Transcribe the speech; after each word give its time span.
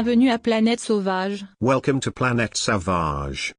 Bienvenue 0.00 0.30
à 0.30 0.38
Planète 0.38 0.78
Sauvage. 0.78 1.44
Welcome 1.60 1.98
to 1.98 2.12
Planet 2.12 2.56
Sauvage. 2.56 3.56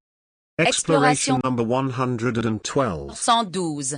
Exploration. 0.58 1.36
Exploration 1.36 1.40
number 1.44 1.66
112. 1.66 3.14
112. 3.14 3.98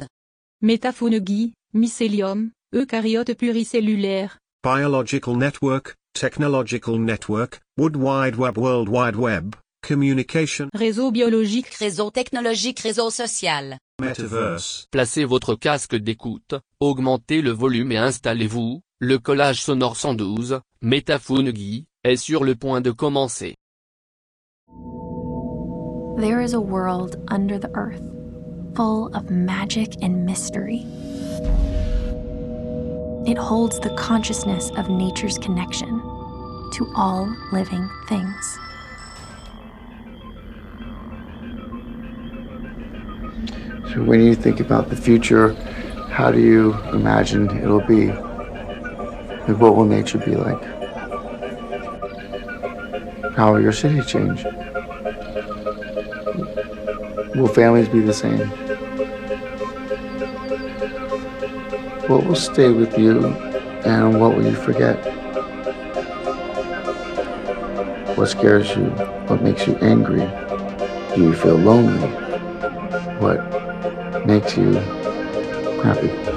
Métaphonogie, 0.64 1.54
mycélium, 1.76 2.50
eucaryote 2.74 3.36
pluricellulaire. 3.36 4.40
Biological 4.64 5.38
network, 5.38 5.94
technological 6.14 6.98
network, 6.98 7.60
Wood 7.78 7.96
Wide 7.96 8.38
Web 8.38 8.58
World 8.58 8.90
Wide 8.90 9.18
Web, 9.18 9.56
communication, 9.88 10.68
Réseau 10.74 11.12
biologique. 11.12 11.72
Réseau 11.76 12.10
technologique, 12.10 12.80
réseau 12.80 13.12
social. 13.12 13.78
metaverse. 14.02 14.88
Placez 14.90 15.26
votre 15.26 15.54
casque 15.54 15.96
d'écoute, 15.96 16.56
augmentez 16.80 17.44
le 17.44 17.52
volume 17.52 17.92
et 17.92 17.98
installez-vous, 17.98 18.82
le 18.98 19.20
collage 19.20 19.62
sonore 19.62 19.96
112, 19.96 20.62
Métaphonogie, 20.82 21.86
est 22.04 22.16
sur 22.16 22.44
le 22.44 22.56
point 22.56 22.82
de 22.82 22.92
commencer. 22.92 23.56
There 26.18 26.42
is 26.42 26.54
a 26.54 26.60
world 26.60 27.18
under 27.28 27.60
the 27.60 27.70
earth, 27.76 28.02
full 28.76 29.14
of 29.14 29.30
magic 29.30 29.96
and 30.02 30.26
mystery. 30.26 30.84
It 33.28 33.38
holds 33.38 33.80
the 33.80 33.94
consciousness 33.96 34.72
of 34.78 34.90
nature's 34.90 35.38
connection 35.38 36.02
to 36.74 36.92
all 36.96 37.32
living 37.52 37.88
things. 38.08 38.60
So 43.94 44.04
when 44.04 44.22
you 44.22 44.34
think 44.34 44.60
about 44.60 44.90
the 44.90 44.96
future, 44.96 45.54
how 46.10 46.32
do 46.32 46.40
you 46.40 46.74
imagine 46.94 47.50
it'll 47.62 47.86
be? 47.86 48.08
Like, 48.08 49.60
what 49.60 49.76
will 49.76 49.86
nature 49.86 50.18
be 50.18 50.36
like? 50.36 50.81
How 53.42 53.54
will 53.54 53.62
your 53.62 53.72
city 53.72 54.04
change? 54.04 54.44
Will 57.34 57.48
families 57.48 57.90
be 57.90 58.00
the 58.02 58.14
same? 58.14 58.48
What 62.08 62.28
will 62.28 62.36
stay 62.36 62.70
with 62.70 63.00
you 63.00 63.26
and 63.84 64.22
what 64.22 64.36
will 64.38 64.46
you 64.46 64.54
forget? 64.54 64.96
What 68.16 68.28
scares 68.28 68.76
you? 68.76 68.92
What 69.26 69.42
makes 69.42 69.66
you 69.66 69.76
angry? 69.78 70.20
Do 71.16 71.24
you 71.24 71.34
feel 71.34 71.56
lonely? 71.56 72.10
What 73.18 73.42
makes 74.28 74.56
you 74.56 74.74
happy? 75.82 76.31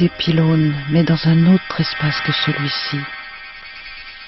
Des 0.00 0.08
pylônes, 0.08 0.74
mais 0.90 1.04
dans 1.04 1.28
un 1.28 1.54
autre 1.54 1.78
espace 1.78 2.20
que 2.22 2.32
celui-ci. 2.32 2.98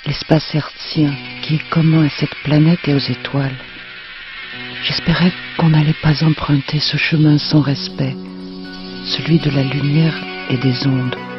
L'espace 0.06 0.54
hertzien 0.54 1.10
qui 1.40 1.54
est 1.54 1.70
commun 1.70 2.06
à 2.06 2.10
cette 2.10 2.34
planète 2.44 2.86
et 2.86 2.94
aux 2.94 2.98
étoiles. 2.98 3.56
J'espérais 4.84 5.32
qu'on 5.56 5.70
n'allait 5.70 6.02
pas 6.02 6.24
emprunter 6.24 6.78
ce 6.78 6.98
chemin 6.98 7.38
sans 7.38 7.62
respect, 7.62 8.14
celui 9.06 9.38
de 9.38 9.50
la 9.50 9.62
lumière 9.62 10.14
et 10.50 10.58
des 10.58 10.86
ondes. 10.86 11.31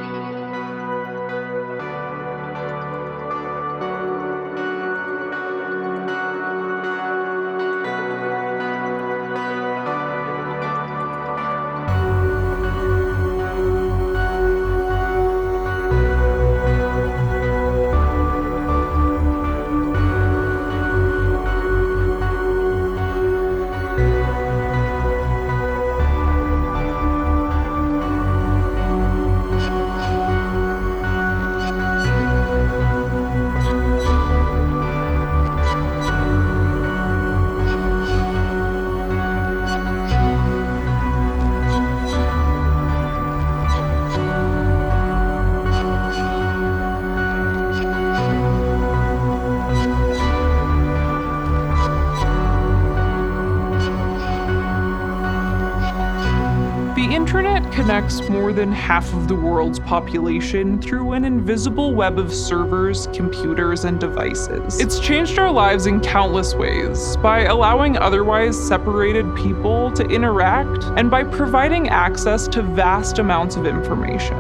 Connects 58.03 58.29
more 58.29 58.52
than 58.52 58.70
half 58.70 59.14
of 59.14 59.29
the 59.29 59.35
world's 59.35 59.79
population 59.79 60.82
through 60.82 61.14
an 61.14 61.23
invisible 61.23 61.96
web 61.96 62.20
of 62.20 62.34
servers, 62.34 63.08
computers, 63.14 63.85
and 63.85 63.97
devices. 63.97 64.82
It's 64.82 65.00
changed 65.00 65.40
our 65.40 65.50
lives 65.50 65.85
in 65.85 66.02
countless 66.02 66.53
ways 66.53 67.16
by 67.17 67.44
allowing 67.44 67.97
otherwise 67.97 68.61
separated 68.61 69.34
people 69.35 69.90
to 69.94 70.03
interact 70.08 70.84
and 70.97 71.09
by 71.09 71.23
providing 71.23 71.88
access 71.88 72.46
to 72.50 72.61
vast 72.61 73.20
amounts 73.20 73.55
of 73.55 73.66
information. 73.66 74.38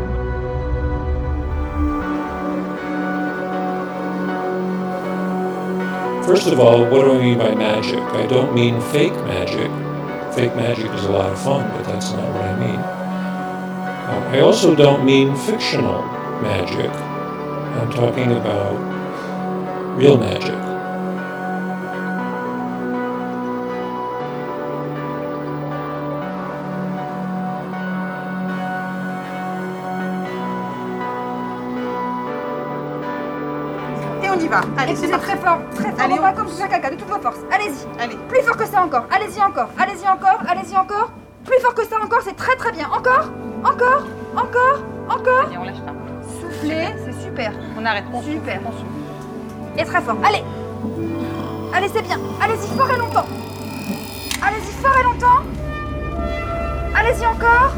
First 6.25 6.47
of 6.47 6.59
all, 6.59 6.83
what 6.83 7.05
do 7.05 7.13
I 7.13 7.17
mean 7.17 7.37
by 7.37 7.55
magic? 7.55 7.99
I 7.99 8.25
don't 8.25 8.53
mean 8.53 8.81
fake 8.81 9.13
magic. 9.23 9.71
Fake 10.35 10.53
magic 10.55 10.91
is 10.91 11.05
a 11.05 11.11
lot 11.11 11.31
of 11.31 11.41
fun, 11.41 11.69
but 11.77 11.85
that's 11.85 12.11
not 12.11 12.27
what 12.33 12.41
I 12.41 12.59
mean. 12.59 13.02
I 14.31 14.39
also 14.39 14.75
don't 14.75 15.03
mean 15.05 15.35
fictional 15.35 16.03
magic. 16.41 16.91
I'm 17.79 17.91
talking 17.91 18.31
about 18.31 18.75
real 19.97 20.17
magic. 20.17 20.55
Allez, 34.77 34.95
c'est 34.95 35.07
très 35.09 35.37
fort, 35.37 35.59
très 35.73 35.89
fort. 35.91 35.99
Allez, 35.99 36.13
on 36.19 36.21
va 36.21 36.31
comme 36.31 36.47
faire 36.47 36.69
caca 36.69 36.91
de 36.91 36.95
toutes 36.95 37.09
vos 37.09 37.19
forces. 37.19 37.39
Allez-y. 37.51 37.87
Allez. 37.99 38.17
Plus 38.29 38.41
fort 38.43 38.55
que 38.55 38.65
ça 38.65 38.83
encore. 38.83 39.05
Allez-y 39.09 39.41
encore. 39.41 39.69
Allez-y 39.79 40.07
encore. 40.07 40.39
Allez-y 40.47 40.77
encore. 40.77 41.09
Plus 41.43 41.59
fort 41.59 41.73
que 41.73 41.83
ça 41.85 41.95
encore, 42.03 42.21
c'est 42.23 42.35
très 42.35 42.55
très 42.55 42.71
bien. 42.71 42.87
Encore 42.95 43.32
super. 47.43 47.53
On 47.77 47.85
arrête. 47.85 48.05
Super. 48.23 48.61
Et 49.77 49.83
très 49.83 50.01
fort. 50.01 50.17
Allez. 50.23 50.43
Allez, 51.73 51.89
c'est 51.93 52.01
bien. 52.03 52.19
Allez-y 52.41 52.77
fort 52.77 52.89
et 52.91 52.97
longtemps. 52.97 53.25
Allez-y 54.41 54.71
fort 54.81 54.97
et 54.99 55.03
longtemps. 55.03 55.43
Allez-y 56.95 57.25
encore. 57.25 57.73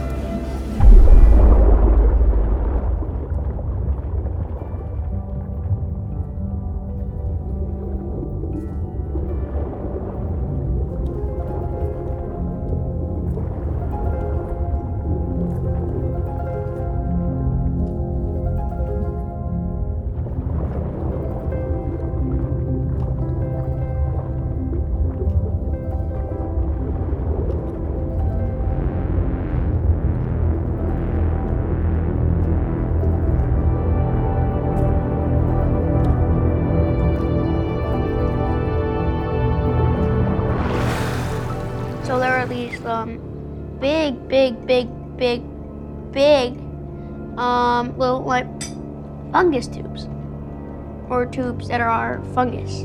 Are 52.15 52.33
fungus, 52.33 52.81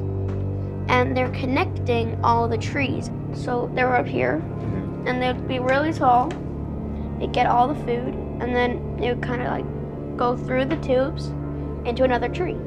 and 0.89 1.17
they're 1.17 1.31
connecting 1.31 2.19
all 2.25 2.49
the 2.49 2.59
trees. 2.59 3.11
So 3.33 3.71
they're 3.75 3.95
up 3.95 4.07
here, 4.07 4.43
and 5.07 5.23
they'd 5.23 5.47
be 5.47 5.59
really 5.59 5.93
tall. 5.93 6.31
They'd 7.19 7.33
get 7.33 7.47
all 7.47 7.69
the 7.69 7.81
food, 7.87 8.15
and 8.41 8.55
then 8.55 8.97
they 8.97 9.09
would 9.09 9.23
kind 9.23 9.43
of 9.43 9.49
like 9.49 10.17
go 10.17 10.37
through 10.37 10.67
the 10.67 10.77
tubes 10.77 11.29
into 11.85 12.05
another 12.05 12.29
tree, 12.29 12.59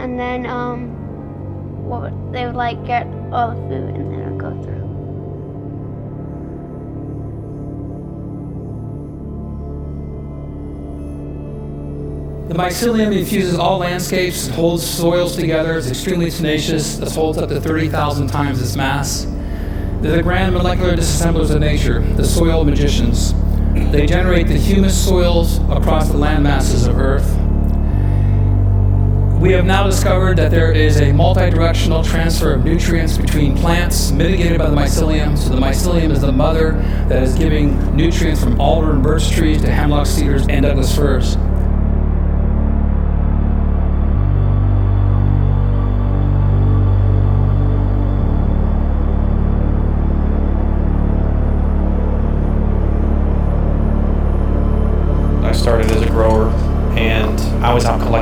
and 0.00 0.18
then 0.18 0.46
um, 0.46 1.86
what 1.88 2.12
they 2.32 2.46
would 2.46 2.56
like 2.56 2.84
get 2.86 3.06
all 3.32 3.50
the 3.50 3.68
food, 3.68 3.94
and 3.94 4.17
The 12.48 12.54
mycelium 12.54 13.14
infuses 13.14 13.58
all 13.58 13.76
landscapes, 13.76 14.48
holds 14.48 14.82
soils 14.82 15.36
together, 15.36 15.76
is 15.76 15.90
extremely 15.90 16.30
tenacious, 16.30 16.96
this 16.96 17.14
holds 17.14 17.36
up 17.36 17.50
to 17.50 17.60
30,000 17.60 18.26
times 18.26 18.62
its 18.62 18.74
mass. 18.74 19.26
They're 20.00 20.16
the 20.16 20.22
grand 20.22 20.54
molecular 20.54 20.96
disassemblers 20.96 21.50
of 21.50 21.60
nature, 21.60 22.00
the 22.00 22.24
soil 22.24 22.64
magicians. 22.64 23.34
They 23.92 24.06
generate 24.06 24.46
the 24.46 24.56
humus 24.56 24.96
soils 24.96 25.58
across 25.68 26.08
the 26.08 26.16
land 26.16 26.42
masses 26.42 26.86
of 26.86 26.96
Earth. 26.96 27.36
We 29.42 29.52
have 29.52 29.66
now 29.66 29.84
discovered 29.84 30.38
that 30.38 30.50
there 30.50 30.72
is 30.72 31.02
a 31.02 31.12
multi-directional 31.12 32.02
transfer 32.02 32.54
of 32.54 32.64
nutrients 32.64 33.18
between 33.18 33.58
plants 33.58 34.10
mitigated 34.10 34.56
by 34.56 34.70
the 34.70 34.76
mycelium. 34.76 35.36
So 35.36 35.50
the 35.50 35.60
mycelium 35.60 36.10
is 36.12 36.22
the 36.22 36.32
mother 36.32 36.72
that 37.10 37.22
is 37.22 37.34
giving 37.34 37.94
nutrients 37.94 38.42
from 38.42 38.58
alder 38.58 38.92
and 38.92 39.02
birch 39.02 39.30
trees 39.32 39.60
to 39.60 39.70
hemlock 39.70 40.06
cedars 40.06 40.46
and 40.48 40.64
Douglas 40.64 40.96
firs. 40.96 41.36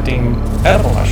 Collecting 0.06 0.37
edible 0.64 1.06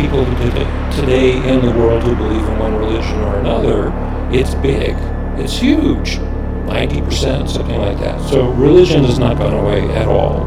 people 0.00 0.24
today 0.96 1.36
in 1.46 1.64
the 1.64 1.72
world 1.72 2.02
who 2.02 2.14
believe 2.16 2.42
in 2.42 2.58
one 2.58 2.74
religion 2.74 3.18
or 3.20 3.38
another, 3.38 3.92
it's 4.32 4.54
big. 4.56 4.96
It's 5.38 5.58
huge. 5.58 6.16
90%, 6.66 7.48
something 7.48 7.78
like 7.78 7.98
that. 7.98 8.20
So 8.30 8.50
religion 8.52 9.04
has 9.04 9.18
not 9.18 9.36
gone 9.36 9.52
away 9.52 9.82
at 9.94 10.06
all. 10.06 10.46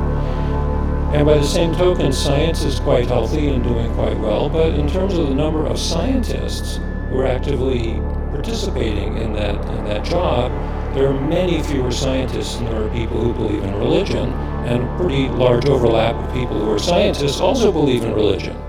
And 1.13 1.25
by 1.25 1.37
the 1.37 1.45
same 1.45 1.75
token, 1.75 2.11
science 2.11 2.63
is 2.63 2.79
quite 2.79 3.07
healthy 3.07 3.49
and 3.49 3.63
doing 3.63 3.93
quite 3.93 4.17
well. 4.17 4.49
But 4.49 4.73
in 4.73 4.89
terms 4.89 5.17
of 5.17 5.27
the 5.27 5.35
number 5.35 5.67
of 5.67 5.77
scientists 5.77 6.79
who 7.09 7.19
are 7.19 7.27
actively 7.27 7.99
participating 8.31 9.17
in 9.17 9.33
that 9.33 9.55
in 9.77 9.83
that 9.85 10.03
job, 10.03 10.51
there 10.95 11.07
are 11.07 11.27
many 11.27 11.61
fewer 11.61 11.91
scientists 11.91 12.55
than 12.55 12.65
there 12.65 12.83
are 12.83 12.89
people 12.89 13.19
who 13.19 13.33
believe 13.33 13.63
in 13.63 13.75
religion, 13.75 14.31
and 14.65 14.81
a 14.83 14.97
pretty 14.97 15.27
large 15.29 15.65
overlap 15.65 16.15
of 16.15 16.33
people 16.33 16.59
who 16.59 16.71
are 16.71 16.79
scientists 16.79 17.39
also 17.39 17.71
believe 17.71 18.03
in 18.03 18.13
religion. 18.13 18.62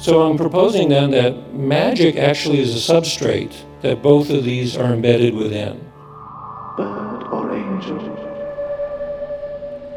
So 0.00 0.22
I'm 0.22 0.38
proposing 0.38 0.88
then 0.88 1.10
that 1.10 1.52
magic 1.52 2.16
actually 2.16 2.60
is 2.60 2.74
a 2.74 2.92
substrate 2.92 3.54
that 3.82 4.02
both 4.02 4.30
of 4.30 4.44
these 4.44 4.74
are 4.74 4.94
embedded 4.94 5.34
within. 5.34 5.78
Bird 6.74 7.24
or 7.24 7.54
angel? 7.54 7.98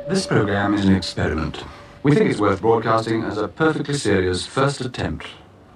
This 0.09 0.27
program 0.27 0.73
is 0.73 0.83
an 0.83 0.93
experiment. 0.93 1.63
We 2.03 2.13
think 2.13 2.29
it's 2.29 2.41
worth 2.41 2.59
broadcasting 2.59 3.23
as 3.23 3.37
a 3.37 3.47
perfectly 3.47 3.93
serious 3.93 4.45
first 4.45 4.81
attempt 4.81 5.25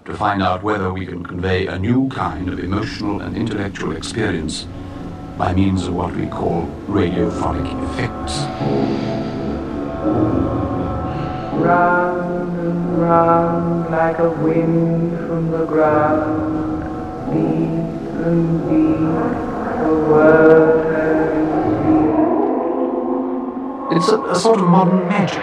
to 0.03 0.13
find 0.13 0.43
out 0.43 0.61
whether 0.61 0.91
we 0.91 1.05
can 1.05 1.25
convey 1.25 1.67
a 1.67 1.79
new 1.79 2.09
kind 2.09 2.49
of 2.49 2.59
emotional 2.59 3.21
and 3.21 3.37
intellectual 3.37 3.95
experience 3.95 4.67
by 5.37 5.53
means 5.53 5.87
of 5.87 5.93
what 5.95 6.13
we 6.13 6.27
call 6.27 6.67
radiophonic 6.87 7.67
effects. 7.91 8.39
Round 11.53 12.07
and 12.11 12.16
round 12.97 13.91
like 13.91 14.19
a 14.19 14.29
wind 14.29 15.17
from 15.27 15.51
the 15.51 15.65
ground, 15.65 16.83
deep 17.31 18.25
and 18.25 18.69
deep 18.69 19.83
the 19.83 19.95
world 20.09 20.87
It's 23.89 24.09
a, 24.09 24.21
a 24.21 24.35
sort 24.35 24.59
of 24.59 24.67
modern 24.67 25.07
magic. 25.07 25.41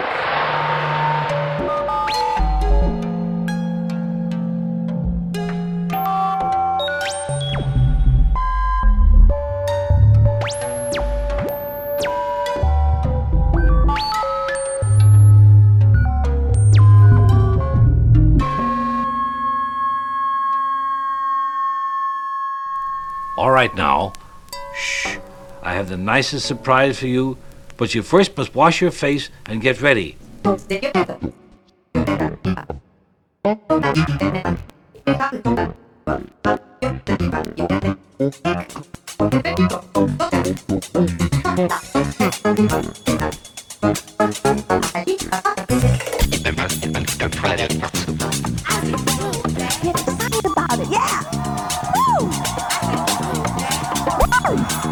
Right 23.65 23.75
now. 23.75 24.13
Shh. 24.75 25.17
I 25.63 25.73
have 25.73 25.89
the 25.89 25.97
nicest 25.97 26.45
surprise 26.45 26.99
for 26.99 27.07
you, 27.07 27.37
but 27.77 27.95
you 27.95 28.03
first 28.03 28.37
must 28.37 28.53
wash 28.53 28.79
your 28.81 28.91
face 28.91 29.29
and 29.47 29.59
get 29.59 29.81
ready. 29.81 30.17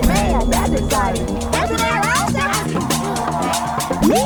man, 0.06 0.48
that's 0.48 0.72
exciting. 0.80 1.26
That's 1.50 1.70
what 1.72 1.80
I 1.82 1.98
like. 2.38 2.70
Me, 4.06 4.22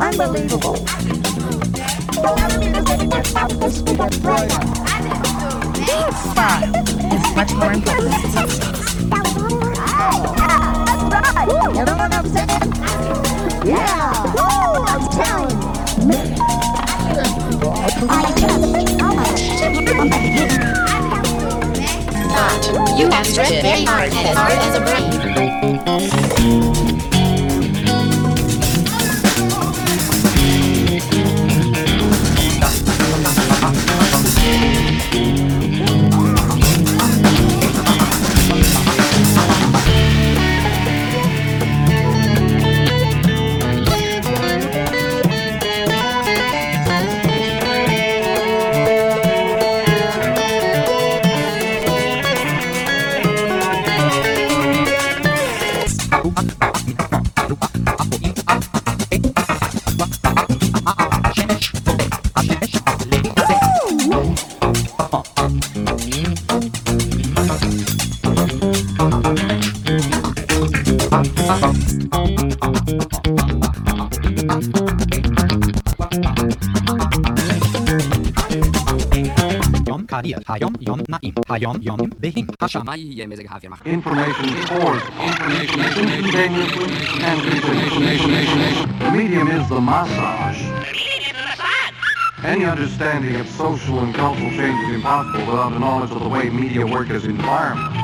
unbelievable. 0.00 0.76
Fun 6.34 6.64
is 7.12 7.24
much 7.36 7.52
more 7.52 7.72
important 7.72 8.14
than 8.14 8.30
sex. 8.32 8.50
All 9.12 9.18
right, 11.34 11.48
yeah, 13.66 14.32
I'm 14.88 15.04
telling 15.10 15.50
you. 15.50 15.51
You 18.02 18.08
have 23.10 23.26
stretched 23.26 23.62
very 23.62 23.84
hard 23.84 24.12
as 24.12 24.36
hard 24.36 24.52
as 24.58 24.74
a 24.74 24.80
brain. 26.98 27.11
Hayom 80.46 80.74
Yom 80.80 81.02
Naim, 81.08 81.34
Hayom 81.48 81.82
Yom 81.82 81.98
Behim, 82.20 82.46
Hasham. 82.56 83.86
Information 83.86 84.48
force, 84.66 85.02
information 85.20 85.80
instantaneously 85.80 86.88
and 87.22 87.40
continuously. 87.42 88.98
The 88.98 89.10
medium 89.12 89.48
is 89.48 89.68
the 89.68 89.80
massage. 89.80 90.60
Any 92.44 92.64
understanding 92.64 93.36
of 93.36 93.48
social 93.48 94.00
and 94.00 94.12
cultural 94.14 94.50
change 94.50 94.88
is 94.88 94.96
impossible 94.96 95.46
without 95.46 95.72
a 95.72 95.78
knowledge 95.78 96.10
of 96.10 96.20
the 96.20 96.28
way 96.28 96.50
media 96.50 96.84
work 96.84 97.10
as 97.10 97.24
environment. 97.24 97.96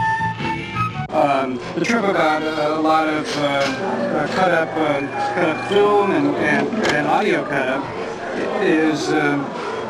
Um, 1.10 1.56
the 1.74 1.84
trip 1.84 2.04
about 2.04 2.42
uh, 2.42 2.78
a 2.78 2.80
lot 2.80 3.08
of 3.08 3.26
uh, 3.38 3.40
uh, 3.40 4.28
cut 4.28 4.52
up, 4.52 4.68
uh, 4.76 5.00
cut 5.34 5.48
up 5.48 5.68
film 5.68 6.12
and, 6.12 6.36
and, 6.36 6.68
and 6.88 7.06
audio 7.08 7.44
cut 7.48 7.68
up 7.68 7.84
is 8.62 9.08
um, 9.08 9.44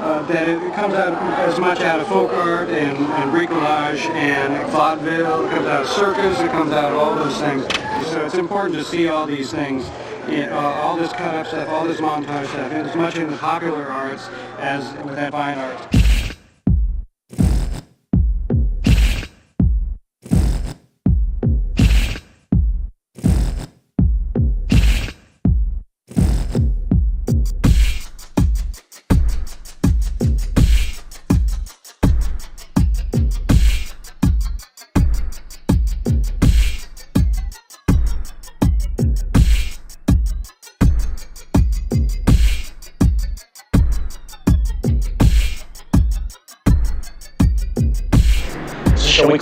uh, 0.09 0.23
that 0.23 0.49
it 0.49 0.75
comes 0.75 0.95
out 0.95 1.13
as 1.49 1.59
much 1.61 1.81
out 1.81 2.01
of 2.01 2.09
folk 2.09 2.33
art 2.33 2.69
and, 2.71 2.97
and 2.97 3.31
bricolage 3.31 4.01
and 4.15 4.71
vaudeville. 4.71 5.45
It 5.47 5.51
comes 5.51 5.67
out 5.67 5.83
of 5.83 5.89
circus. 5.89 6.41
It 6.41 6.51
comes 6.51 6.73
out 6.73 6.93
of 6.93 6.99
all 6.99 7.15
those 7.15 7.39
things. 7.39 7.63
So 8.09 8.25
it's 8.25 8.35
important 8.35 8.75
to 8.77 8.85
see 8.85 9.09
all 9.09 9.27
these 9.27 9.51
things. 9.51 9.89
in- 10.29 10.49
uh, 10.51 10.57
all 10.59 10.97
this 10.97 11.13
cut 11.13 11.35
up 11.35 11.47
stuff, 11.47 11.69
all 11.69 11.87
this 11.87 12.01
montage 12.01 12.47
stuff, 12.49 12.71
as 12.73 12.95
much 12.95 13.17
in 13.17 13.31
the 13.31 13.37
popular 13.39 13.87
arts 13.87 14.29
as 14.59 14.93
with 15.05 15.17
that 15.17 15.33
fine 15.33 15.57
art. 15.59 15.98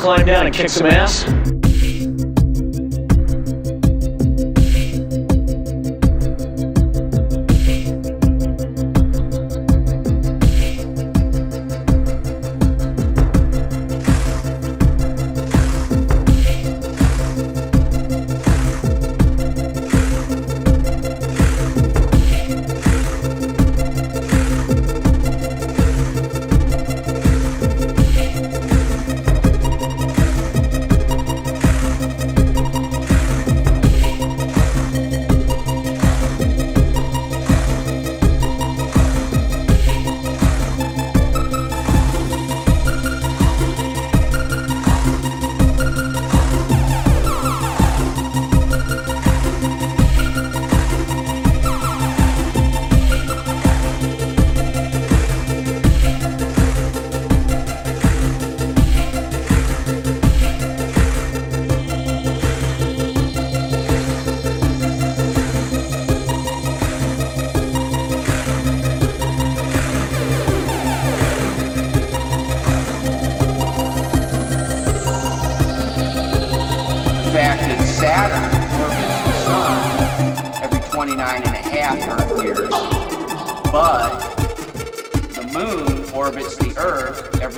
Climb 0.06 0.24
down 0.24 0.46
and 0.46 0.54
kick 0.54 0.68
some 0.68 0.86
ass? 0.86 1.55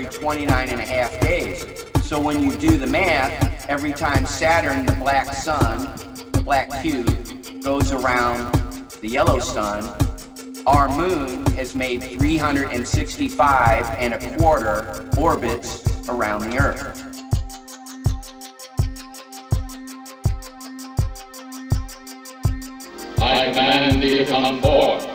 29 0.09 0.69
and 0.69 0.81
a 0.81 0.85
half 0.85 1.21
days. 1.21 1.67
So 2.03 2.21
when 2.21 2.43
you 2.43 2.57
do 2.57 2.79
the 2.79 2.87
math, 2.87 3.69
every 3.69 3.93
time 3.93 4.27
Saturn, 4.27 4.87
the 4.87 4.93
black 4.93 5.33
sun, 5.35 5.93
the 6.33 6.43
black 6.43 6.71
cube, 6.83 7.63
goes 7.63 7.93
around 7.93 8.55
the 9.01 9.09
yellow 9.09 9.39
sun, 9.39 9.85
our 10.67 10.89
moon 10.89 11.45
has 11.53 11.75
made 11.75 12.03
365 12.03 13.87
and 13.99 14.15
a 14.15 14.37
quarter 14.37 15.09
orbits 15.19 16.09
around 16.09 16.51
the 16.51 16.59
Earth. 16.59 17.05
I 23.21 23.51
command 23.53 24.03
thee 24.03 24.19
to 24.19 24.27
come 24.27 24.61
forth. 24.63 25.07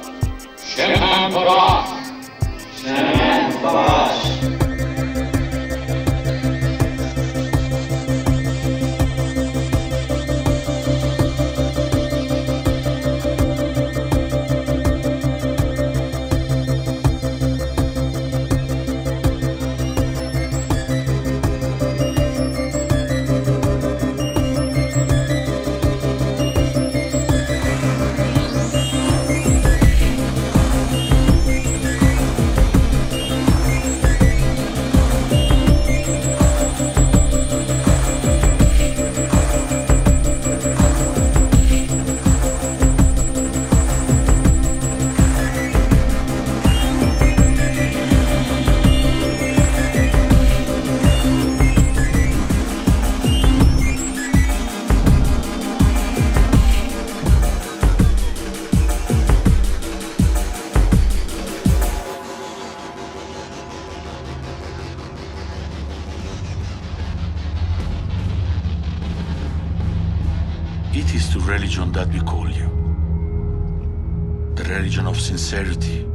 Of 75.14 75.22
sincerity, 75.22 76.08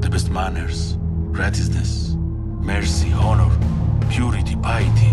the 0.00 0.08
best 0.08 0.30
manners, 0.30 0.96
righteousness, 0.98 2.14
mercy, 2.62 3.12
honor, 3.12 3.50
purity, 4.08 4.56
piety. 4.56 5.12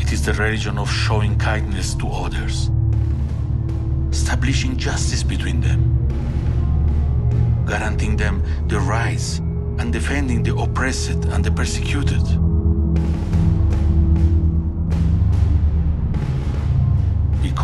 It 0.00 0.10
is 0.10 0.24
the 0.24 0.32
religion 0.32 0.78
of 0.78 0.90
showing 0.90 1.36
kindness 1.38 1.94
to 1.96 2.08
others, 2.08 2.70
establishing 4.10 4.78
justice 4.78 5.22
between 5.22 5.60
them, 5.60 5.80
guaranteeing 7.66 8.16
them 8.16 8.42
the 8.68 8.80
rights 8.80 9.40
and 9.80 9.92
defending 9.92 10.42
the 10.42 10.56
oppressed 10.56 11.26
and 11.26 11.44
the 11.44 11.50
persecuted. 11.50 12.24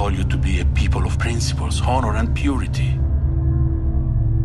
Call 0.07 0.15
you 0.15 0.25
to 0.25 0.37
be 0.37 0.61
a 0.61 0.65
people 0.67 1.05
of 1.05 1.19
principles, 1.19 1.83
honor, 1.83 2.15
and 2.15 2.33
purity. 2.33 2.97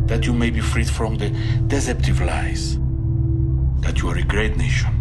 That 0.07 0.25
you 0.25 0.33
may 0.33 0.49
be 0.49 0.59
freed 0.59 0.89
from 0.89 1.17
the 1.17 1.29
deceptive 1.67 2.19
lies. 2.19 2.79
That 3.81 3.99
you 4.01 4.09
are 4.09 4.17
a 4.17 4.23
great 4.23 4.57
nation. 4.57 4.91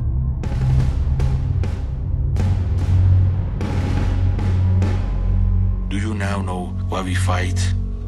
Do 5.89 5.97
you 5.97 6.13
now 6.13 6.43
know 6.43 6.67
why 6.91 7.01
we 7.01 7.15
fight 7.15 7.61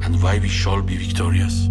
and 0.02 0.22
why 0.22 0.38
we 0.38 0.48
shall 0.48 0.82
be 0.82 0.98
victorious? 0.98 1.70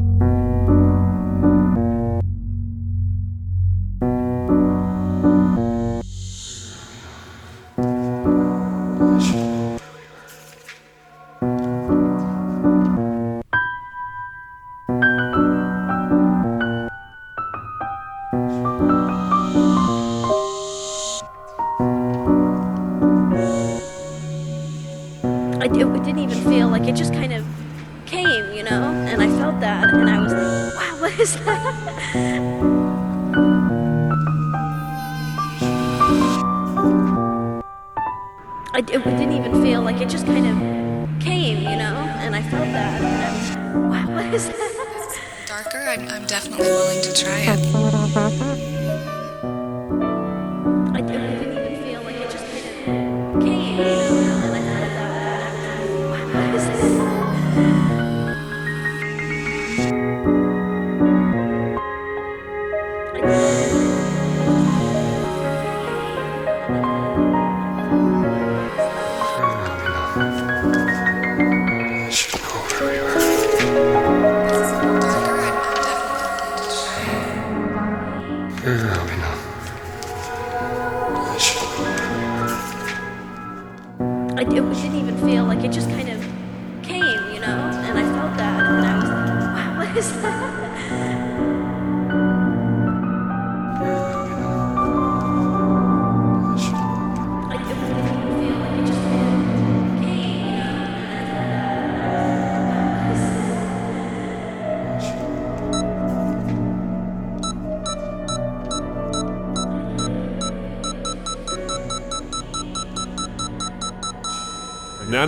And 42.33 42.45
I 42.45 42.49
felt 42.49 42.71
that, 42.71 43.01
and 43.01 43.89
wow, 43.89 44.07
what 44.15 44.33
is 44.33 44.47
that? 44.47 45.19
Darker, 45.47 45.79
I'm, 45.79 46.07
I'm 46.07 46.25
definitely 46.27 46.67
willing 46.67 47.01
to 47.01 47.13
try 47.13 47.39
it. 47.39 48.80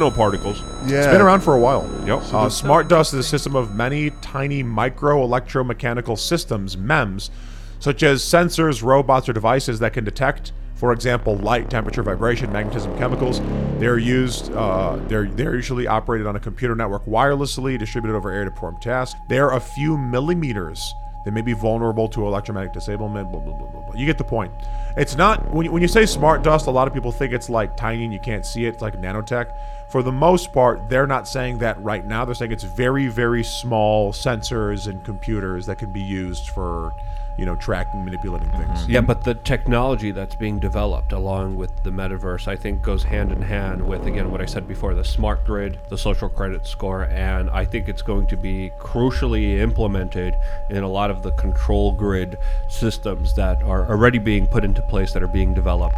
Nanoparticles. 0.10 0.60
Yeah. 0.90 1.00
It's 1.00 1.08
been 1.08 1.22
around 1.22 1.42
for 1.42 1.56
a 1.56 1.60
while. 1.60 1.90
Yep. 2.06 2.34
Uh, 2.34 2.50
smart 2.50 2.88
dust 2.88 3.14
is 3.14 3.20
a 3.20 3.24
system 3.24 3.56
of 3.56 3.76
many 3.76 4.10
tiny 4.22 4.64
micro 4.64 5.26
electromechanical 5.26 6.18
systems, 6.18 6.78
MEMS, 6.78 7.32
such 7.80 8.04
as 8.04 8.22
sensors, 8.22 8.84
robots, 8.84 9.28
or 9.30 9.34
devices 9.34 9.80
that 9.80 9.94
can 9.94 10.04
detect, 10.04 10.52
for 10.76 10.92
example, 10.92 11.38
light, 11.38 11.70
temperature, 11.70 12.04
vibration, 12.04 12.52
magnetism, 12.52 12.98
chemicals. 12.98 13.42
They're 13.80 13.98
used. 13.98 14.52
Uh, 14.54 14.98
they're 15.08 15.28
they're 15.28 15.56
usually 15.56 15.88
operated 15.88 16.28
on 16.28 16.36
a 16.36 16.40
computer 16.40 16.76
network 16.76 17.06
wirelessly, 17.06 17.78
distributed 17.80 18.16
over 18.16 18.32
air 18.32 18.46
to 18.46 18.52
perform 18.52 18.78
tasks. 18.82 19.20
They're 19.30 19.52
a 19.52 19.60
few 19.60 19.98
millimeters. 19.98 20.94
They 21.26 21.32
may 21.32 21.42
be 21.42 21.54
vulnerable 21.54 22.10
to 22.10 22.28
electromagnetic 22.28 22.74
disablement. 22.74 23.32
Blah 23.32 23.40
blah 23.40 23.54
blah 23.54 23.68
blah. 23.68 23.82
blah. 23.82 23.96
You 23.96 24.06
get 24.06 24.18
the 24.18 24.26
point. 24.26 24.52
It's 24.98 25.16
not 25.16 25.54
when 25.54 25.66
you, 25.66 25.72
when 25.72 25.82
you 25.82 25.88
say 25.88 26.06
smart 26.06 26.44
dust. 26.44 26.68
A 26.68 26.72
lot 26.72 26.88
of 26.88 26.94
people 26.94 27.12
think 27.14 27.32
it's 27.34 27.50
like 27.50 27.78
tiny 27.78 28.04
and 28.04 28.14
you 28.14 28.20
can't 28.20 28.46
see 28.46 28.66
it. 28.66 28.74
It's 28.74 28.82
like 28.82 29.00
nanotech. 29.02 29.54
For 29.94 30.02
the 30.02 30.12
most 30.12 30.52
part, 30.52 30.90
they're 30.90 31.06
not 31.06 31.28
saying 31.28 31.60
that 31.60 31.80
right 31.80 32.04
now. 32.04 32.26
They're 32.26 32.34
saying 32.34 32.52
it's 32.52 32.64
very, 32.64 33.10
very 33.10 33.44
small 33.44 34.12
sensors 34.12 34.88
and 34.88 35.06
computers 35.06 35.68
that 35.68 35.78
can 35.78 35.92
be 35.92 36.02
used 36.02 36.50
for, 36.50 36.94
you 37.38 37.46
know, 37.46 37.56
tracking, 37.58 38.04
manipulating 38.04 38.48
mm-hmm. 38.48 38.74
things. 38.74 38.88
Yeah, 38.88 39.02
but 39.02 39.24
the 39.24 39.36
technology 39.36 40.10
that's 40.10 40.34
being 40.34 40.58
developed 40.58 41.12
along 41.12 41.58
with 41.58 41.70
the 41.84 41.92
metaverse, 41.92 42.48
I 42.48 42.56
think, 42.56 42.82
goes 42.82 43.04
hand 43.04 43.32
in 43.32 43.44
hand 43.44 43.88
with, 43.88 44.08
again, 44.08 44.32
what 44.32 44.42
I 44.42 44.46
said 44.46 44.68
before 44.68 44.96
the 44.96 45.04
smart 45.06 45.46
grid, 45.46 45.78
the 45.90 45.98
social 46.00 46.28
credit 46.28 46.66
score, 46.66 47.04
and 47.04 47.52
I 47.52 47.64
think 47.64 47.88
it's 47.88 48.02
going 48.02 48.26
to 48.30 48.36
be 48.36 48.72
crucially 48.80 49.60
implemented 49.60 50.34
in 50.72 50.82
a 50.82 50.90
lot 50.90 51.12
of 51.12 51.22
the 51.22 51.34
control 51.34 51.92
grid 51.92 52.40
systems 52.68 53.36
that 53.36 53.62
are 53.62 53.88
already 53.88 54.18
being 54.18 54.48
put 54.48 54.66
into 54.66 54.82
place 54.82 55.14
that 55.14 55.22
are 55.22 55.28
being 55.28 55.54
developed. 55.54 55.94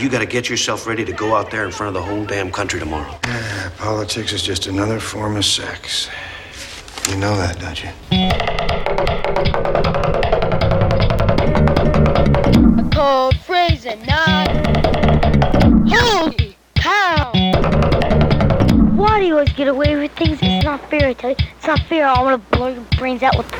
you 0.00 0.08
got 0.08 0.20
to 0.20 0.26
get 0.26 0.48
yourself 0.48 0.86
ready 0.86 1.04
to 1.04 1.12
go 1.12 1.34
out 1.34 1.50
there 1.50 1.64
in 1.64 1.72
front 1.72 1.88
of 1.88 1.94
the 1.94 2.08
whole 2.08 2.24
damn 2.24 2.52
country 2.52 2.78
tomorrow. 2.78 3.18
Uh, 3.24 3.70
politics 3.78 4.32
is 4.32 4.42
just 4.42 4.66
another 4.66 5.00
form 5.00 5.36
of 5.36 5.44
sex. 5.44 6.08
You 7.08 7.16
know 7.16 7.36
that, 7.36 7.58
don't 7.58 7.82
you? 7.82 7.90
Cold 12.94 13.36
freezing 13.40 14.00
night. 14.06 14.66
Holy 15.88 16.56
cow! 16.76 17.32
Why 18.94 19.18
do 19.20 19.26
you 19.26 19.32
always 19.34 19.52
get 19.52 19.68
away 19.68 19.96
with 19.96 20.12
things? 20.12 20.38
It's 20.42 20.64
not 20.64 20.88
fair, 20.90 21.08
I 21.08 21.12
tell 21.14 21.30
you. 21.30 21.36
It's 21.56 21.66
not 21.66 21.80
fair. 21.88 22.06
I 22.06 22.22
want 22.22 22.40
to 22.50 22.56
blow 22.56 22.68
your 22.68 22.84
brains 22.98 23.22
out 23.22 23.36
with. 23.36 23.52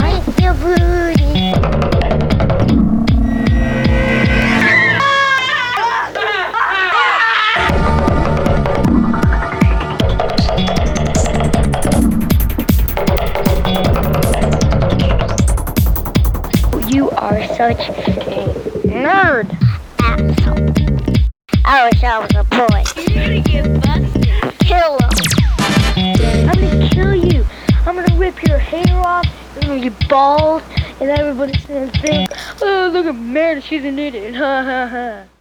I 0.00 0.20
feel 0.36 0.54
blue. 0.54 1.17
Such 17.58 17.88
a 17.88 17.92
nerd. 18.86 19.50
Asshole. 19.98 20.70
I 21.64 21.90
wish 21.90 22.04
I 22.04 22.18
was 22.20 22.32
a 22.36 22.44
boy. 22.44 22.84
You're 22.96 23.24
gonna 23.24 23.40
get 23.40 23.82
busted. 23.82 24.58
Kill 24.60 24.96
him. 24.96 26.48
I'm 26.48 26.54
gonna 26.54 26.88
kill 26.88 27.16
you. 27.16 27.44
I'm 27.84 27.96
gonna 27.96 28.14
rip 28.14 28.40
your 28.44 28.58
hair 28.58 28.96
off. 28.96 29.26
You're 29.56 29.62
gonna 29.62 29.90
get 29.90 30.08
bald, 30.08 30.62
and 31.00 31.10
everybody's 31.10 31.66
gonna 31.66 31.90
think, 32.00 32.30
oh, 32.62 32.90
look 32.92 33.06
at 33.06 33.16
Meredith, 33.16 33.64
she's 33.64 33.84
an 33.84 33.98
idiot. 33.98 34.34
Ha 34.38 34.62
ha 34.62 34.86
ha. 34.86 35.37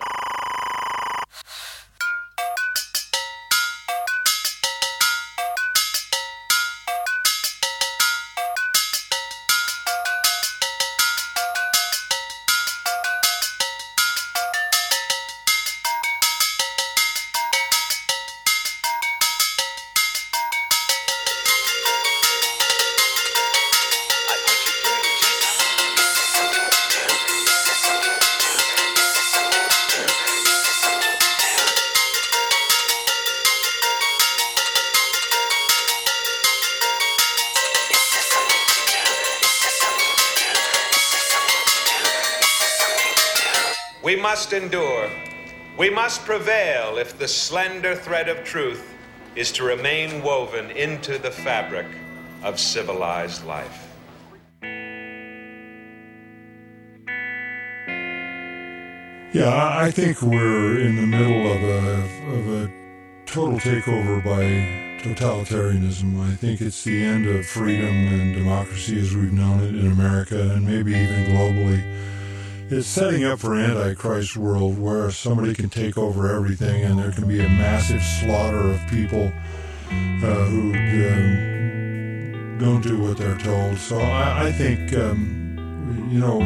Must 44.31 44.51
endure. 44.51 45.09
We 45.77 45.89
must 45.89 46.25
prevail 46.25 46.97
if 46.97 47.17
the 47.17 47.29
slender 47.29 47.95
thread 47.95 48.27
of 48.27 48.43
truth 48.43 48.83
is 49.37 49.53
to 49.53 49.63
remain 49.63 50.21
woven 50.21 50.69
into 50.71 51.17
the 51.17 51.31
fabric 51.31 51.87
of 52.43 52.59
civilized 52.59 53.45
life. 53.45 53.87
Yeah, 59.33 59.77
I 59.85 59.91
think 59.91 60.21
we're 60.21 60.81
in 60.81 60.97
the 60.97 61.07
middle 61.07 61.49
of 61.49 61.63
a 61.63 61.87
of 62.35 62.43
a 62.63 62.71
total 63.25 63.59
takeover 63.59 64.21
by 64.21 64.43
totalitarianism. 65.07 66.19
I 66.19 66.35
think 66.35 66.59
it's 66.59 66.83
the 66.83 67.01
end 67.01 67.27
of 67.27 67.45
freedom 67.45 67.95
and 68.07 68.35
democracy 68.35 68.99
as 68.99 69.15
we've 69.15 69.31
known 69.31 69.61
it 69.61 69.73
in 69.73 69.89
America 69.89 70.51
and 70.51 70.65
maybe 70.65 70.91
even 70.91 71.27
globally. 71.31 71.81
It's 72.69 72.85
setting 72.85 73.23
up 73.23 73.39
for 73.39 73.53
an 73.53 73.61
antichrist 73.61 74.35
world 74.35 74.77
where 74.77 75.09
somebody 75.09 75.53
can 75.53 75.69
take 75.69 75.97
over 75.97 76.35
everything 76.35 76.83
and 76.83 76.99
there 76.99 77.13
can 77.13 77.25
be 77.25 77.39
a 77.39 77.47
massive 77.47 78.03
slaughter 78.03 78.71
of 78.71 78.85
people 78.89 79.31
uh, 79.89 80.43
who 80.49 80.73
um, 80.73 82.57
don't 82.59 82.81
do 82.83 83.01
what 83.01 83.15
they're 83.15 83.37
told. 83.37 83.77
So 83.77 83.97
I, 83.97 84.47
I 84.47 84.51
think, 84.51 84.93
um, 84.97 86.09
you 86.11 86.19
know, 86.19 86.39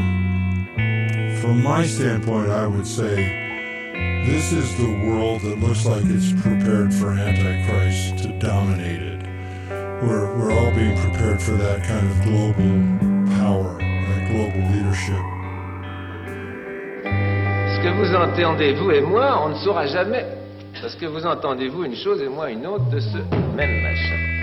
from 1.41 1.63
my 1.63 1.87
standpoint, 1.87 2.51
I 2.51 2.67
would 2.67 2.85
say 2.85 4.21
this 4.27 4.53
is 4.53 4.77
the 4.77 4.91
world 5.07 5.41
that 5.41 5.57
looks 5.57 5.87
like 5.87 6.03
it's 6.05 6.33
prepared 6.33 6.93
for 6.93 7.09
Antichrist 7.13 8.23
to 8.25 8.37
dominate 8.37 9.01
it. 9.01 9.23
We're, 10.03 10.37
we're 10.37 10.51
all 10.51 10.71
being 10.75 10.95
prepared 10.99 11.41
for 11.41 11.53
that 11.53 11.83
kind 11.83 12.07
of 12.07 12.21
global 12.21 13.37
power, 13.39 13.79
that 13.79 14.31
global 14.31 14.69
leadership. 14.69 15.30
Que 17.81 17.89
vous 17.89 18.13
entendez, 18.13 18.73
vous 18.73 18.91
et 18.91 19.01
moi, 19.01 19.41
on 19.43 19.49
ne 19.49 19.55
saura 19.55 19.87
jamais. 19.87 20.23
Parce 20.79 20.95
que 20.95 21.07
vous 21.07 21.25
entendez, 21.25 21.67
vous, 21.67 21.83
une 21.83 21.95
chose 21.95 22.21
et 22.21 22.29
moi 22.29 22.51
une 22.51 22.67
autre 22.67 22.87
de 22.91 22.99
ce 22.99 23.17
même 23.55 23.81
machin. 23.81 24.40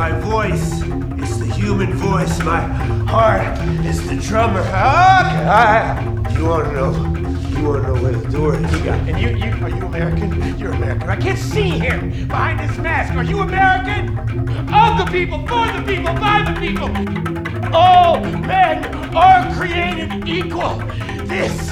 My 0.00 0.12
voice. 0.20 0.80
It's 1.20 1.36
the 1.36 1.52
human 1.60 1.92
voice. 1.92 2.38
My 2.42 2.60
heart 3.14 3.58
is 3.84 4.08
the 4.08 4.16
drummer. 4.16 4.62
Ah. 4.68 6.00
You 6.32 6.46
want 6.46 6.68
to 6.68 6.72
know? 6.72 6.90
You 7.50 7.68
want 7.68 7.82
to 7.82 7.88
know 7.88 8.02
where 8.02 8.12
the 8.12 8.30
door 8.32 8.54
is? 8.54 8.72
You 8.72 8.82
got. 8.82 8.98
And 9.06 9.20
you, 9.20 9.28
you, 9.36 9.52
are 9.62 9.68
you 9.68 9.84
American? 9.84 10.58
You're 10.58 10.72
American. 10.72 11.10
I 11.10 11.16
can't 11.16 11.38
see 11.38 11.68
him 11.68 12.26
behind 12.28 12.60
this 12.60 12.78
mask. 12.78 13.12
Are 13.12 13.22
you 13.22 13.40
American? 13.42 14.18
Of 14.72 14.96
the 15.00 15.06
people, 15.12 15.40
for 15.46 15.66
the 15.76 15.84
people, 15.86 16.14
by 16.14 16.38
the 16.48 16.58
people. 16.58 16.88
All 17.74 18.20
men 18.20 18.78
are 19.14 19.54
created 19.54 20.26
equal. 20.26 20.78
This 21.26 21.69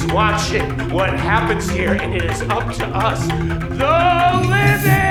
is 0.00 0.12
watching 0.12 0.90
what 0.90 1.10
happens 1.10 1.68
here, 1.68 1.94
and 1.94 2.14
it 2.14 2.24
is 2.24 2.42
up 2.42 2.72
to 2.74 2.86
us, 2.86 3.26
the 3.26 4.48
living. 4.48 5.09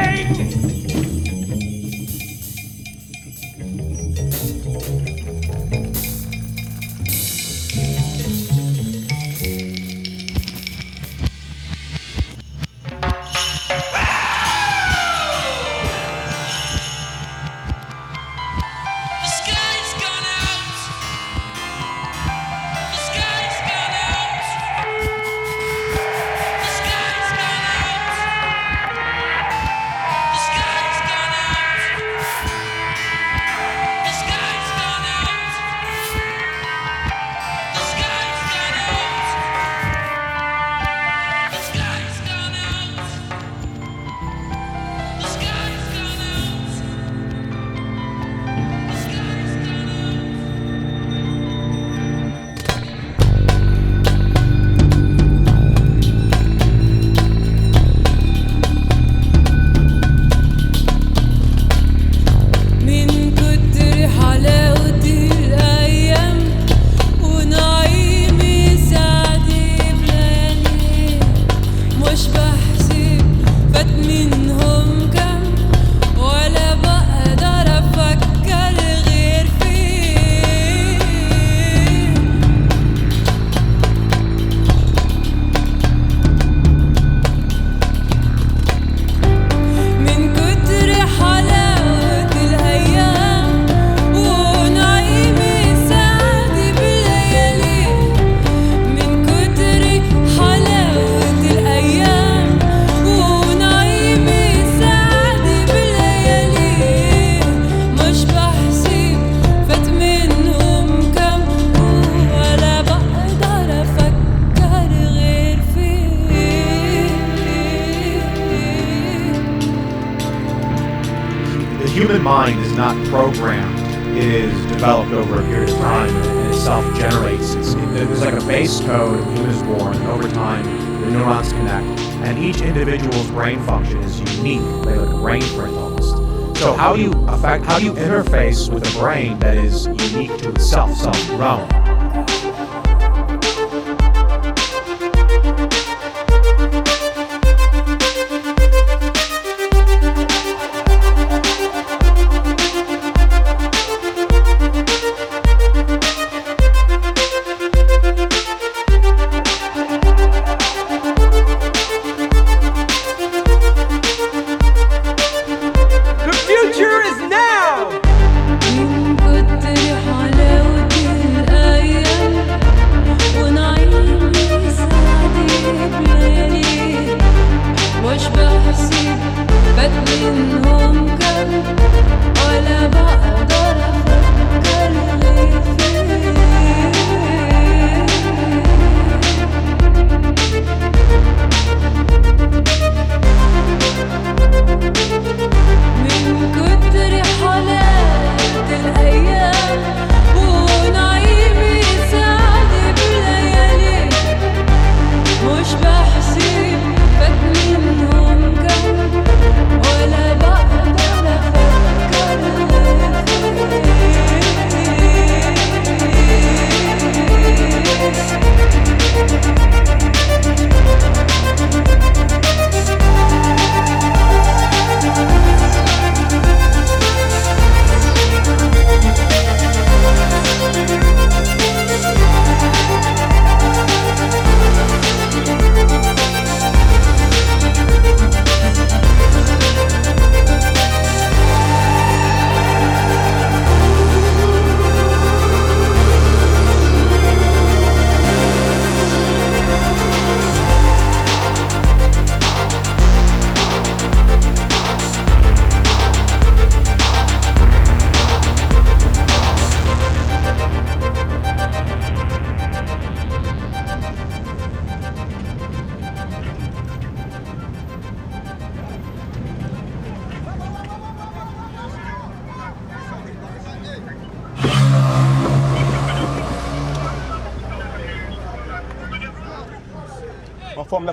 Unique 140.08 140.38
to 140.38 140.50
itself, 140.50 140.96
self-grown? 140.96 141.68
The 141.68 142.69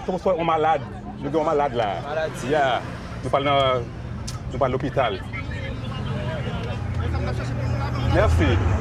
tout 0.07 0.19
soit 0.19 0.35
on 0.39 0.45
malade. 0.45 0.83
Je 1.23 1.29
dis 1.29 1.37
on 1.37 1.45
malade 1.45 1.75
là. 1.75 1.97
Maladie. 2.09 2.49
Yeah. 2.49 2.81
Nous 3.25 3.31
parlons, 3.31 3.51
euh, 3.51 3.81
nous 4.53 4.59
parlons 4.59 4.73
l'hôpital. 4.73 5.21
Merci. 8.15 8.76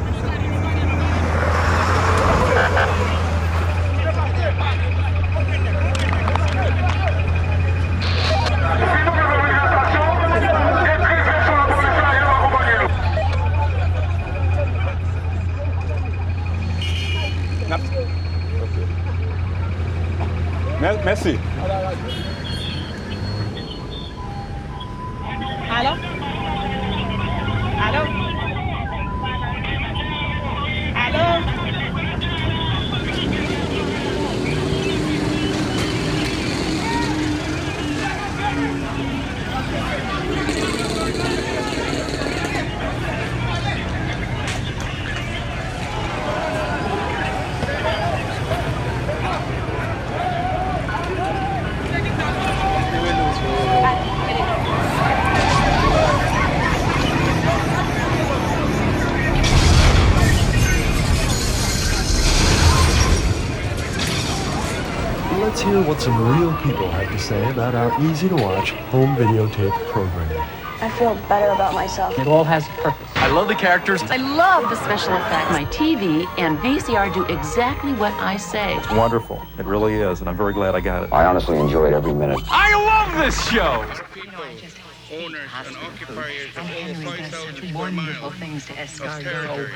Mer- 21.16 21.24
Merci. 21.24 21.40
Allô 25.70 25.94
Allô 27.80 28.02
Allô 30.96 31.46
Let's 65.40 65.62
hear 65.62 65.82
what 65.82 66.02
some 66.02 66.18
real 66.40 66.45
people 66.64 66.90
have 66.90 67.12
to 67.12 67.20
say 67.20 67.50
about 67.52 67.76
our 67.76 68.02
easy 68.02 68.30
to 68.30 68.36
watch 68.36 68.72
home 68.72 69.16
videotape 69.16 69.74
program. 69.90 70.50
I 70.82 70.90
feel 70.90 71.16
better 71.30 71.52
about 71.52 71.74
myself. 71.74 72.18
It 72.20 72.28
all 72.28 72.44
has 72.44 72.68
a 72.68 72.72
purpose. 72.72 73.10
I 73.16 73.28
love 73.28 73.48
the 73.48 73.56
characters. 73.56 74.04
I 74.04 74.18
love 74.18 74.70
the 74.70 74.76
special 74.76 75.16
effects. 75.16 75.52
My 75.52 75.66
TV 75.66 76.28
and 76.38 76.58
VCR 76.60 77.14
do 77.14 77.24
exactly 77.26 77.94
what 77.94 78.14
I 78.14 78.38
say. 78.38 78.76
It's 78.76 78.90
wonderful. 78.92 79.42
It 79.58 79.66
really 79.66 79.96
is, 79.96 80.20
and 80.20 80.30
I'm 80.30 80.38
very 80.38 80.54
glad 80.54 80.76
I 80.76 80.82
got 80.82 81.04
it. 81.04 81.14
I 81.14 81.26
honestly 81.26 81.58
enjoyed 81.58 81.94
every 81.94 82.14
minute. 82.14 82.40
I 82.50 82.76
love 82.76 83.24
this 83.24 83.50
show. 83.50 83.86
Owners 85.24 85.50
and 85.66 85.78
occupiers 85.78 86.50
of 86.58 86.70
over 86.70 86.94
5,000 86.94 87.56
square 87.56 87.74
wonderful 87.74 88.30
miles 88.30 88.34
things 88.36 88.66
to 88.66 88.74
of 88.74 88.80
escort. 88.80 89.22
territory. 89.22 89.72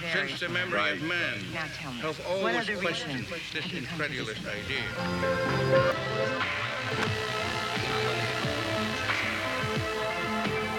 Very 0.00 0.28
Since 0.28 0.40
the 0.40 0.48
memory 0.48 0.90
of 0.92 1.02
man 1.02 1.44
Now 1.52 1.64
tell 1.74 1.92
me, 1.92 2.00
have 2.00 2.18
what 2.18 2.26
always 2.26 2.56
other 2.56 2.76
questioned 2.78 3.20
reason 3.20 3.40
this 3.52 3.64
have 3.64 3.72
you 3.72 3.86
come 3.86 3.98
to 3.98 4.04
incredulous 4.04 4.38
idea. 4.46 4.84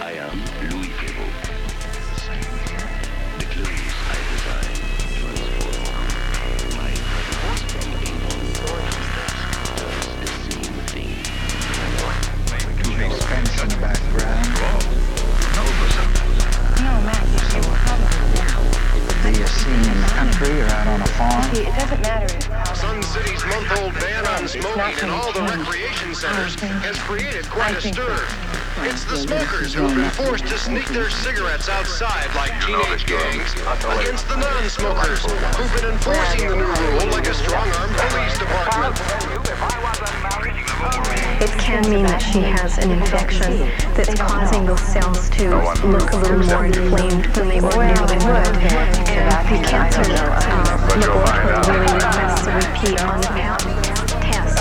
I 0.01 0.11
am 0.13 0.71
Louis 0.71 0.80
country 20.41 20.61
or 20.61 20.65
out 20.65 20.87
on 20.87 21.01
a 21.01 21.07
farm. 21.07 21.43
See, 21.53 21.61
it 21.61 21.75
doesn't 21.75 22.01
matter. 22.01 22.27
Sun 22.75 23.01
City's 23.03 23.45
month-old 23.45 23.93
ban 23.93 24.25
on 24.25 24.47
smoking 24.47 25.03
in 25.03 25.09
all 25.09 25.31
the 25.33 25.41
recreation 25.41 26.15
centers 26.15 26.55
has 26.59 26.97
created 26.99 27.47
quite 27.49 27.77
a 27.77 27.81
stir. 27.81 28.27
It's 28.81 29.03
the 29.05 29.17
smokers 29.17 29.73
who've 29.73 29.93
been 29.93 30.09
forced 30.11 30.47
to 30.47 30.57
sneak 30.57 30.87
their 30.87 31.09
cigarettes 31.09 31.67
outside 31.69 32.33
like 32.35 32.51
teenage 32.65 33.05
gangs 33.05 33.53
against 33.99 34.27
the 34.27 34.37
non-smokers 34.37 35.21
who've 35.21 35.73
been 35.75 35.85
enforcing 35.91 36.49
the 36.49 36.55
new 36.55 36.65
rule 36.65 37.11
like 37.11 37.27
a 37.27 37.33
strong-armed 37.33 37.95
police 37.95 38.37
department. 38.39 40.60
It 41.41 41.49
can 41.59 41.89
mean 41.89 42.05
that 42.05 42.19
she 42.19 42.39
has 42.41 42.77
an 42.77 42.91
infection 42.91 43.69
that's 43.95 44.13
causing 44.15 44.65
those 44.65 44.81
cells 44.81 45.29
to 45.31 45.49
look 45.85 46.11
a 46.11 46.17
little 46.17 46.39
more 46.45 46.65
inflamed 46.65 47.25
than 47.33 47.49
they 47.49 47.61
ordinarily 47.61 48.17
would. 48.25 48.57
And 49.09 49.29
the 49.49 49.67
cancer 49.67 50.01
uh, 50.01 50.81
laboratory 50.97 51.77
really 51.77 51.93
requests 51.93 52.47
a 52.47 52.53
repeat 52.55 53.01
on 53.01 53.21
the 53.21 53.27
test. 54.21 54.57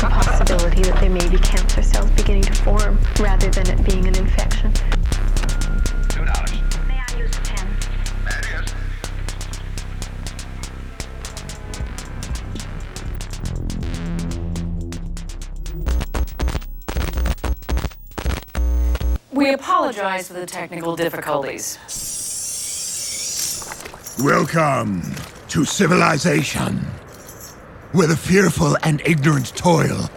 The 0.00 0.08
possibility 0.08 0.82
that 0.82 1.00
there 1.00 1.10
may 1.10 1.28
be 1.28 1.38
cancer 1.38 1.82
cells 1.82 2.10
beginning 2.12 2.42
to 2.42 2.54
form 2.54 2.98
rather 3.18 3.50
than 3.50 3.68
it 3.68 3.84
being 3.84 4.06
an 4.06 4.14
infection. 4.16 4.72
We 19.32 19.52
apologize 19.52 20.26
for 20.26 20.34
the 20.34 20.44
technical 20.44 20.96
difficulties. 20.96 21.78
Welcome 24.18 25.14
to 25.50 25.64
civilization, 25.64 26.78
where 27.92 28.08
the 28.08 28.16
fearful 28.16 28.76
and 28.82 29.00
ignorant 29.04 29.54
toil, 29.54 30.10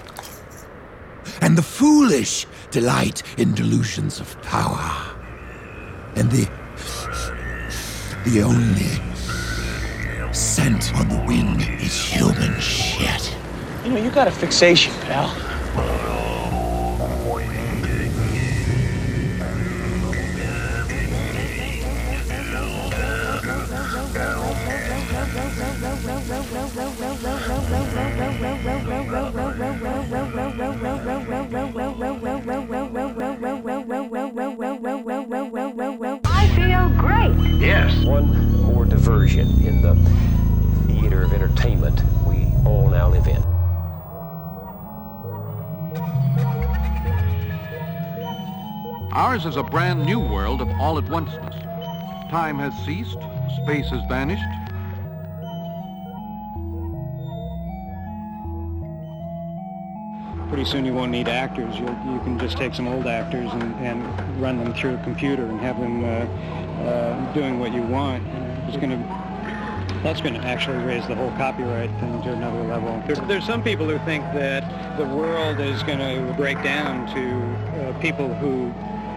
and 1.41 1.55
the 1.55 1.61
foolish 1.61 2.47
delight 2.71 3.21
in 3.37 3.53
delusions 3.53 4.19
of 4.19 4.41
power, 4.41 5.15
and 6.15 6.31
the 6.31 6.49
the 8.25 8.41
only 8.41 8.99
scent 10.33 10.91
on 10.95 11.07
the 11.09 11.23
wind 11.27 11.61
is 11.61 12.03
human 12.03 12.59
shit. 12.59 13.35
You 13.85 13.91
know, 13.91 14.03
you 14.03 14.09
got 14.09 14.27
a 14.27 14.31
fixation, 14.31 14.91
pal. 15.01 16.22
Yes. 37.63 38.03
One 38.03 38.61
more 38.63 38.83
diversion 38.83 39.65
in 39.65 39.81
the 39.81 39.95
theater 40.85 41.23
of 41.23 41.31
entertainment 41.31 42.03
we 42.25 42.51
all 42.65 42.89
now 42.89 43.07
live 43.07 43.25
in. 43.25 43.41
Ours 49.13 49.45
is 49.45 49.55
a 49.55 49.63
brand 49.63 50.05
new 50.05 50.19
world 50.19 50.59
of 50.59 50.69
all 50.71 50.97
at 50.97 51.05
onceness. 51.05 51.55
Time 52.29 52.59
has 52.59 52.73
ceased, 52.85 53.17
space 53.63 53.87
has 53.91 54.01
vanished. 54.09 54.43
Pretty 60.53 60.69
soon 60.69 60.85
you 60.85 60.93
won't 60.93 61.09
need 61.09 61.27
actors. 61.27 61.79
You, 61.79 61.87
you 61.87 62.19
can 62.19 62.37
just 62.37 62.57
take 62.57 62.75
some 62.75 62.87
old 62.87 63.07
actors 63.07 63.51
and, 63.53 63.73
and 63.77 64.39
run 64.39 64.59
them 64.59 64.71
through 64.75 64.93
a 64.93 65.03
computer 65.03 65.47
and 65.47 65.59
have 65.59 65.79
them 65.79 66.03
uh, 66.03 66.07
uh, 66.07 67.33
doing 67.33 67.59
what 67.59 67.73
you 67.73 67.81
want. 67.81 68.23
It's 68.67 68.77
going 68.77 68.91
to 68.91 69.99
that's 70.03 70.21
going 70.21 70.35
to 70.35 70.41
actually 70.41 70.77
raise 70.83 71.07
the 71.07 71.15
whole 71.15 71.31
copyright 71.31 71.89
thing 71.99 72.21
to 72.21 72.33
another 72.33 72.61
level. 72.65 73.01
There, 73.07 73.15
there's 73.25 73.47
some 73.47 73.63
people 73.63 73.87
who 73.89 73.97
think 74.05 74.23
that 74.35 74.95
the 74.95 75.05
world 75.05 75.59
is 75.59 75.81
going 75.81 75.97
to 75.97 76.31
break 76.33 76.61
down 76.61 77.11
to 77.15 77.89
uh, 77.89 77.99
people 77.99 78.31
who 78.35 78.71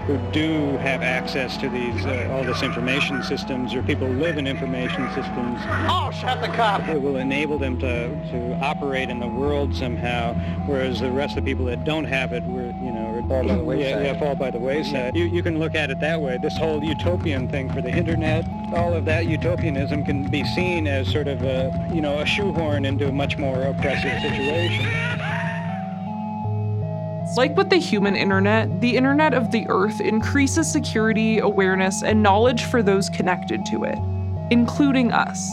who 0.07 0.17
do 0.33 0.77
have 0.79 1.03
access 1.03 1.57
to 1.59 1.69
these 1.69 2.05
uh, 2.07 2.29
all 2.31 2.45
this 2.45 2.63
information 2.63 3.23
systems, 3.23 3.75
or 3.75 3.83
people 3.83 4.07
who 4.07 4.21
live 4.21 4.39
in 4.39 4.47
information 4.47 5.07
systems. 5.15 5.61
Oh, 5.89 6.11
shut 6.13 6.41
the 6.41 6.49
cop! 6.49 6.87
It 6.89 7.01
will 7.01 7.17
enable 7.17 7.59
them 7.59 7.79
to, 7.81 8.09
to 8.31 8.55
operate 8.63 9.11
in 9.11 9.19
the 9.19 9.27
world 9.27 9.75
somehow, 9.75 10.35
whereas 10.67 11.01
the 11.01 11.11
rest 11.11 11.37
of 11.37 11.45
the 11.45 11.51
people 11.51 11.65
that 11.67 11.85
don't 11.85 12.05
have 12.05 12.33
it, 12.33 12.45
were 12.45 12.67
you 12.67 12.93
know, 12.93 13.07
Fall 13.29 13.43
by 13.43 13.49
the 13.49 13.55
yeah, 13.55 13.63
wayside. 13.63 14.05
yeah, 14.05 14.19
fall 14.19 14.37
by 14.37 14.51
the 14.51 14.59
wayside. 14.59 15.17
You, 15.17 15.25
you 15.25 15.43
can 15.43 15.59
look 15.59 15.75
at 15.75 15.91
it 15.91 15.99
that 16.01 16.21
way. 16.21 16.39
This 16.41 16.57
whole 16.57 16.83
utopian 16.85 17.49
thing 17.49 17.73
for 17.73 17.81
the 17.81 17.91
internet, 17.91 18.47
all 18.73 18.95
of 18.95 19.05
that 19.07 19.27
utopianism 19.27 20.05
can 20.05 20.31
be 20.31 20.45
seen 20.45 20.87
as 20.87 21.11
sort 21.11 21.27
of 21.27 21.43
a, 21.43 21.91
you 21.93 22.01
know, 22.01 22.21
a 22.21 22.27
shoehorn 22.27 22.85
into 22.85 23.09
a 23.09 23.13
much 23.13 23.37
more 23.37 23.63
oppressive 23.63 24.21
situation. 24.23 25.26
Like 27.37 27.55
with 27.55 27.69
the 27.69 27.77
human 27.77 28.17
internet, 28.17 28.81
the 28.81 28.97
internet 28.97 29.35
of 29.35 29.51
the 29.51 29.67
earth 29.69 30.01
increases 30.01 30.73
security, 30.73 31.39
awareness, 31.39 32.03
and 32.03 32.23
knowledge 32.23 32.65
for 32.65 32.83
those 32.83 33.11
connected 33.11 33.67
to 33.67 33.85
it, 33.85 33.99
including 34.51 35.13
us. 35.13 35.51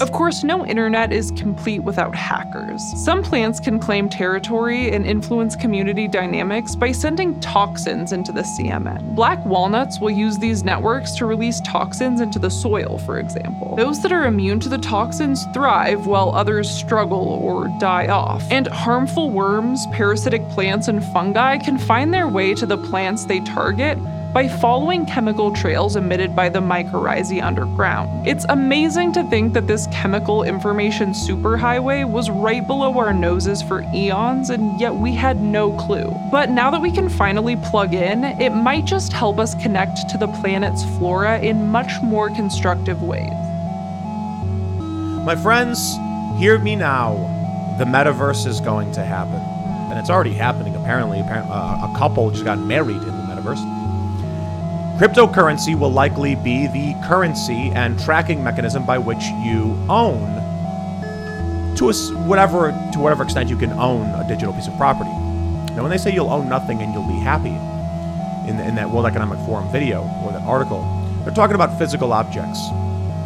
Of 0.00 0.10
course, 0.10 0.42
no 0.42 0.66
internet 0.66 1.12
is 1.12 1.30
complete 1.30 1.78
without 1.78 2.16
hackers. 2.16 2.82
Some 2.96 3.22
plants 3.22 3.60
can 3.60 3.78
claim 3.78 4.08
territory 4.08 4.90
and 4.90 5.06
influence 5.06 5.54
community 5.54 6.08
dynamics 6.08 6.74
by 6.74 6.90
sending 6.90 7.38
toxins 7.40 8.10
into 8.10 8.32
the 8.32 8.42
CMN. 8.42 9.14
Black 9.14 9.44
walnuts 9.46 10.00
will 10.00 10.10
use 10.10 10.36
these 10.36 10.64
networks 10.64 11.12
to 11.16 11.26
release 11.26 11.60
toxins 11.60 12.20
into 12.20 12.40
the 12.40 12.50
soil, 12.50 12.98
for 12.98 13.20
example. 13.20 13.76
Those 13.76 14.02
that 14.02 14.10
are 14.10 14.26
immune 14.26 14.58
to 14.60 14.68
the 14.68 14.78
toxins 14.78 15.44
thrive 15.54 16.06
while 16.06 16.34
others 16.34 16.68
struggle 16.68 17.40
or 17.42 17.68
die 17.78 18.08
off. 18.08 18.42
And 18.50 18.66
harmful 18.66 19.30
worms, 19.30 19.86
parasitic 19.92 20.48
plants, 20.48 20.88
and 20.88 21.04
fungi 21.04 21.58
can 21.58 21.78
find 21.78 22.12
their 22.12 22.26
way 22.26 22.52
to 22.54 22.66
the 22.66 22.78
plants 22.78 23.26
they 23.26 23.40
target 23.40 23.96
by 24.34 24.48
following 24.48 25.06
chemical 25.06 25.52
trails 25.52 25.94
emitted 25.94 26.34
by 26.34 26.48
the 26.48 26.58
mycorrhizae 26.58 27.40
underground. 27.40 28.26
It's 28.26 28.44
amazing 28.48 29.12
to 29.12 29.22
think 29.30 29.52
that 29.52 29.68
this 29.68 29.86
chemical 29.92 30.42
information 30.42 31.10
superhighway 31.10 32.04
was 32.10 32.28
right 32.30 32.66
below 32.66 32.98
our 32.98 33.14
noses 33.14 33.62
for 33.62 33.84
eons, 33.94 34.50
and 34.50 34.80
yet 34.80 34.92
we 34.92 35.14
had 35.14 35.40
no 35.40 35.72
clue. 35.78 36.12
But 36.32 36.50
now 36.50 36.68
that 36.72 36.82
we 36.82 36.90
can 36.90 37.08
finally 37.08 37.54
plug 37.54 37.94
in, 37.94 38.24
it 38.24 38.50
might 38.50 38.86
just 38.86 39.12
help 39.12 39.38
us 39.38 39.54
connect 39.62 40.08
to 40.10 40.18
the 40.18 40.26
planet's 40.26 40.82
flora 40.98 41.38
in 41.38 41.68
much 41.68 41.92
more 42.02 42.28
constructive 42.30 43.04
ways. 43.04 43.30
My 45.24 45.36
friends, 45.40 45.94
hear 46.40 46.58
me 46.58 46.74
now. 46.74 47.14
The 47.78 47.84
metaverse 47.84 48.48
is 48.48 48.60
going 48.60 48.90
to 48.92 49.04
happen. 49.04 49.40
And 49.90 49.98
it's 50.00 50.10
already 50.10 50.32
happening, 50.32 50.74
apparently. 50.74 51.18
Appar- 51.18 51.46
uh, 51.48 51.88
a 51.88 51.96
couple 51.96 52.32
just 52.32 52.44
got 52.44 52.58
married 52.58 52.96
in 52.96 53.06
the 53.06 53.22
metaverse. 53.28 53.83
Cryptocurrency 54.98 55.78
will 55.78 55.90
likely 55.90 56.36
be 56.36 56.68
the 56.68 56.94
currency 57.04 57.72
and 57.74 57.98
tracking 57.98 58.42
mechanism 58.44 58.86
by 58.86 58.96
which 58.96 59.24
you 59.44 59.76
own, 59.88 60.34
to 61.76 61.90
a 61.90 61.94
whatever 62.28 62.70
to 62.92 63.00
whatever 63.00 63.24
extent 63.24 63.50
you 63.50 63.56
can 63.56 63.72
own 63.72 64.06
a 64.14 64.26
digital 64.28 64.54
piece 64.54 64.68
of 64.68 64.76
property. 64.76 65.10
Now, 65.74 65.82
when 65.82 65.90
they 65.90 65.98
say 65.98 66.12
you'll 66.14 66.30
own 66.30 66.48
nothing 66.48 66.80
and 66.80 66.94
you'll 66.94 67.08
be 67.08 67.18
happy, 67.18 67.56
in, 68.48 68.60
in 68.60 68.74
that 68.76 68.88
World 68.88 69.06
Economic 69.06 69.38
Forum 69.40 69.70
video 69.72 70.02
or 70.24 70.32
that 70.32 70.42
article, 70.42 70.82
they're 71.24 71.34
talking 71.34 71.54
about 71.54 71.76
physical 71.78 72.12
objects. 72.12 72.60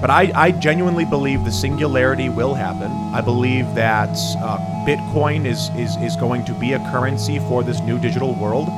But 0.01 0.11
I, 0.11 0.31
I 0.35 0.53
genuinely 0.53 1.05
believe 1.05 1.45
the 1.45 1.53
singularity 1.53 2.29
will 2.29 2.55
happen. 2.55 2.91
I 3.13 3.21
believe 3.21 3.75
that 3.75 4.17
uh, 4.39 4.59
Bitcoin 4.87 5.45
is, 5.45 5.71
is, 5.71 5.97
is 5.97 6.15
going 6.15 6.45
to 6.45 6.55
be 6.55 6.75
a 6.75 6.79
currency 6.91 7.41
for 7.41 7.65
this 7.65 7.81
new 7.81 7.99
digital 7.99 8.35
world. 8.35 8.69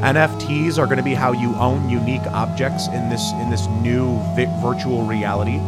NFTs 0.00 0.78
are 0.78 0.86
going 0.86 0.96
to 0.96 1.02
be 1.02 1.12
how 1.12 1.32
you 1.32 1.54
own 1.56 1.90
unique 1.90 2.26
objects 2.28 2.88
in 2.88 3.10
this 3.10 3.32
in 3.32 3.50
this 3.50 3.66
new 3.82 4.16
vi- 4.34 4.46
virtual 4.62 5.02
reality, 5.02 5.58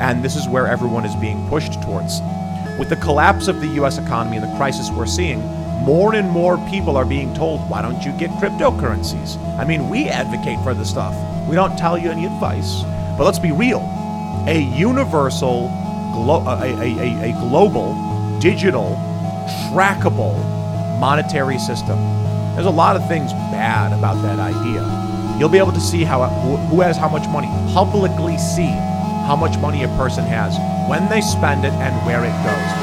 and 0.00 0.24
this 0.24 0.36
is 0.36 0.48
where 0.48 0.68
everyone 0.68 1.04
is 1.04 1.16
being 1.16 1.44
pushed 1.48 1.72
towards. 1.82 2.20
With 2.78 2.88
the 2.88 2.94
collapse 2.96 3.48
of 3.48 3.60
the 3.60 3.66
U.S. 3.82 3.98
economy 3.98 4.36
and 4.36 4.48
the 4.48 4.56
crisis 4.56 4.90
we're 4.92 5.06
seeing, 5.06 5.40
more 5.82 6.14
and 6.14 6.30
more 6.30 6.56
people 6.70 6.96
are 6.96 7.04
being 7.04 7.34
told, 7.34 7.68
"Why 7.68 7.82
don't 7.82 8.00
you 8.04 8.12
get 8.12 8.30
cryptocurrencies?" 8.38 9.36
I 9.58 9.64
mean, 9.64 9.88
we 9.88 10.08
advocate 10.08 10.60
for 10.62 10.72
the 10.72 10.84
stuff. 10.84 11.12
We 11.48 11.56
don't 11.56 11.76
tell 11.76 11.98
you 11.98 12.12
any 12.12 12.26
advice, 12.26 12.82
but 13.18 13.24
let's 13.24 13.40
be 13.40 13.50
real. 13.50 13.80
A 14.46 14.60
universal, 14.60 15.66
glo- 16.14 16.46
a, 16.46 16.62
a, 16.62 16.98
a, 16.98 17.30
a 17.30 17.32
global, 17.40 18.38
digital, 18.38 18.94
trackable 19.68 20.38
monetary 21.00 21.58
system. 21.58 21.98
There's 22.60 22.68
a 22.68 22.76
lot 22.76 22.94
of 22.94 23.08
things 23.08 23.32
bad 23.32 23.90
about 23.94 24.20
that 24.20 24.38
idea. 24.38 24.84
You'll 25.38 25.48
be 25.48 25.56
able 25.56 25.72
to 25.72 25.80
see 25.80 26.04
how 26.04 26.28
who 26.28 26.82
has 26.82 26.98
how 26.98 27.08
much 27.08 27.26
money, 27.28 27.48
publicly 27.72 28.36
see 28.36 28.68
how 29.24 29.34
much 29.34 29.56
money 29.56 29.82
a 29.82 29.88
person 29.96 30.24
has, 30.24 30.58
when 30.86 31.08
they 31.08 31.22
spend 31.22 31.64
it, 31.64 31.72
and 31.72 31.96
where 32.04 32.22
it 32.22 32.36
goes. 32.44 32.79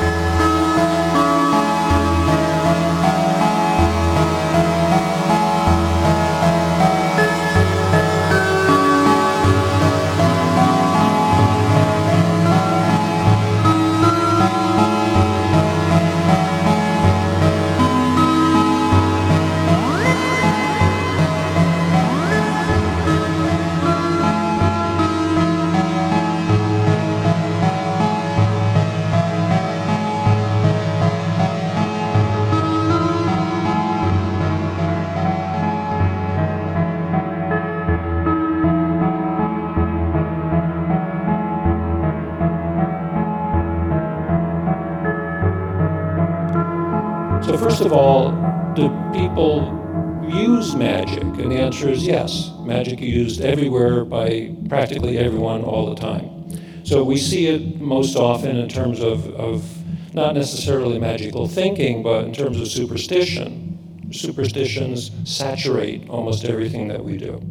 Answer 51.77 51.91
is 51.91 52.07
yes. 52.07 52.51
Magic 52.61 52.99
used 52.99 53.39
everywhere 53.39 54.03
by 54.03 54.51
practically 54.67 55.19
everyone 55.19 55.63
all 55.63 55.93
the 55.93 56.01
time. 56.01 56.83
So, 56.83 57.03
we 57.03 57.17
see 57.17 57.45
it 57.47 57.79
most 57.79 58.15
often 58.15 58.55
in 58.55 58.67
terms 58.67 58.99
of, 58.99 59.29
of 59.35 59.63
not 60.11 60.33
necessarily 60.33 60.97
magical 60.97 61.47
thinking, 61.47 62.01
but 62.01 62.23
in 62.25 62.33
terms 62.33 62.59
of 62.59 62.67
superstition. 62.67 64.09
Superstitions 64.11 65.11
saturate 65.25 66.09
almost 66.09 66.45
everything 66.45 66.87
that 66.87 67.03
we 67.03 67.17
do. 67.17 67.41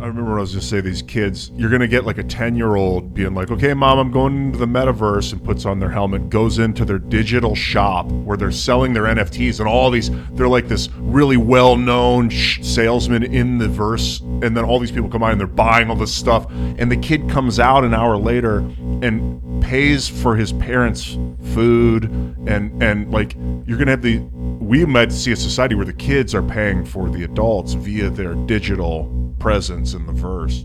I 0.00 0.06
remember 0.06 0.38
I 0.38 0.40
was 0.40 0.52
just 0.52 0.70
saying 0.70 0.84
these 0.84 1.02
kids, 1.02 1.50
you're 1.56 1.68
gonna 1.68 1.86
get 1.86 2.06
like 2.06 2.16
a 2.16 2.22
10 2.22 2.56
year 2.56 2.74
old 2.74 3.12
being 3.12 3.34
like, 3.34 3.50
okay, 3.50 3.74
mom, 3.74 3.98
I'm 3.98 4.10
going 4.10 4.46
into 4.46 4.58
the 4.58 4.64
metaverse 4.64 5.34
and 5.34 5.44
puts 5.44 5.66
on 5.66 5.78
their 5.78 5.90
helmet, 5.90 6.30
goes 6.30 6.58
into 6.58 6.86
their 6.86 6.98
digital 6.98 7.54
shop 7.54 8.06
where 8.06 8.38
they're 8.38 8.50
selling 8.50 8.94
their 8.94 9.02
NFTs 9.02 9.60
and 9.60 9.68
all 9.68 9.90
these, 9.90 10.10
they're 10.30 10.48
like 10.48 10.68
this 10.68 10.88
really 10.96 11.36
well 11.36 11.76
known 11.76 12.30
salesman 12.30 13.22
in 13.24 13.58
the 13.58 13.68
verse. 13.68 14.20
And 14.20 14.56
then 14.56 14.64
all 14.64 14.78
these 14.78 14.90
people 14.90 15.10
come 15.10 15.20
by 15.20 15.32
and 15.32 15.40
they're 15.40 15.46
buying 15.46 15.90
all 15.90 15.96
this 15.96 16.14
stuff. 16.14 16.50
And 16.50 16.90
the 16.90 16.96
kid 16.96 17.28
comes 17.28 17.60
out 17.60 17.84
an 17.84 17.92
hour 17.92 18.16
later 18.16 18.60
and 19.02 19.62
pays 19.62 20.08
for 20.08 20.34
his 20.34 20.54
parents' 20.54 21.18
food. 21.52 22.04
And, 22.46 22.82
and 22.82 23.10
like, 23.10 23.34
you're 23.66 23.76
gonna 23.76 23.90
have 23.90 24.00
the, 24.00 24.20
we 24.60 24.86
might 24.86 25.12
see 25.12 25.32
a 25.32 25.36
society 25.36 25.74
where 25.74 25.84
the 25.84 25.92
kids 25.92 26.34
are 26.34 26.42
paying 26.42 26.86
for 26.86 27.10
the 27.10 27.24
adults 27.24 27.74
via 27.74 28.08
their 28.08 28.34
digital 28.34 29.20
presence 29.40 29.89
in 29.94 30.06
the 30.06 30.12
verse. 30.12 30.64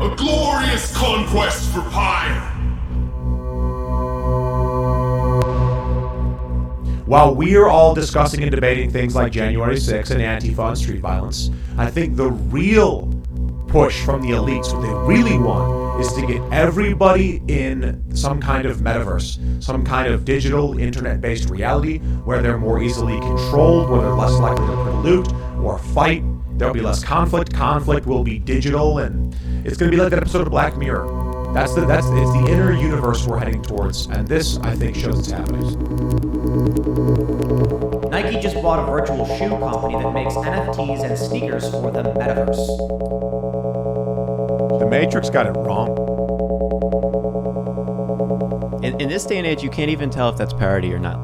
A 0.00 0.14
glorious 0.16 0.94
conquest 0.96 1.72
for 1.72 1.80
Pyre! 1.90 2.50
While 7.06 7.34
we're 7.34 7.68
all 7.68 7.94
discussing 7.94 8.42
and 8.42 8.50
debating 8.50 8.90
things 8.90 9.14
like 9.14 9.30
January 9.30 9.76
6th 9.76 10.10
and 10.10 10.20
Antifa 10.20 10.68
and 10.68 10.78
street 10.78 11.00
violence, 11.00 11.50
I 11.76 11.90
think 11.90 12.16
the 12.16 12.30
real 12.30 13.12
push 13.68 14.02
from 14.04 14.22
the 14.22 14.28
elites, 14.28 14.72
what 14.72 14.82
they 14.82 15.12
really 15.12 15.36
want, 15.36 16.00
is 16.00 16.12
to 16.14 16.26
get 16.26 16.40
everybody 16.52 17.42
in 17.48 18.02
some 18.14 18.40
kind 18.40 18.66
of 18.66 18.78
metaverse, 18.78 19.62
some 19.62 19.84
kind 19.84 20.12
of 20.12 20.24
digital 20.24 20.78
internet 20.78 21.20
based 21.20 21.50
reality 21.50 21.98
where 21.98 22.40
they're 22.40 22.58
more 22.58 22.82
easily 22.82 23.18
controlled, 23.20 23.90
where 23.90 24.00
they're 24.00 24.14
less 24.14 24.32
likely 24.40 24.66
to 24.66 24.74
pollute 24.74 25.32
or 25.58 25.78
fight. 25.78 26.24
There'll 26.56 26.74
be 26.74 26.80
less 26.80 27.02
conflict. 27.02 27.52
Conflict 27.52 28.06
will 28.06 28.22
be 28.22 28.38
digital, 28.38 28.98
and 28.98 29.34
it's 29.66 29.76
going 29.76 29.90
to 29.90 29.96
be 29.96 30.00
like 30.00 30.10
that 30.10 30.20
episode 30.20 30.42
of 30.42 30.50
Black 30.50 30.76
Mirror. 30.76 31.52
That's 31.52 31.74
the 31.74 31.84
that's 31.84 32.06
it's 32.06 32.32
the 32.32 32.46
inner 32.48 32.72
universe 32.72 33.26
we're 33.26 33.38
heading 33.38 33.62
towards, 33.62 34.06
and 34.06 34.26
this 34.26 34.58
I 34.58 34.74
think 34.74 34.96
shows 34.96 35.18
it's 35.18 35.30
happening. 35.30 35.62
Nike 38.10 38.40
just 38.40 38.54
bought 38.56 38.78
a 38.78 38.86
virtual 38.90 39.26
shoe 39.36 39.50
company 39.50 39.94
that 40.02 40.12
makes 40.12 40.34
NFTs 40.34 41.04
and 41.04 41.18
sneakers 41.18 41.70
for 41.70 41.90
the 41.90 42.02
metaverse. 42.02 42.66
The 44.78 44.86
Matrix 44.86 45.30
got 45.30 45.46
it 45.46 45.52
wrong. 45.58 45.88
In, 48.84 49.00
in 49.00 49.08
this 49.08 49.24
day 49.24 49.38
and 49.38 49.46
age, 49.46 49.62
you 49.62 49.70
can't 49.70 49.90
even 49.90 50.10
tell 50.10 50.28
if 50.28 50.36
that's 50.36 50.52
parody 50.52 50.92
or 50.92 50.98
not. 50.98 51.18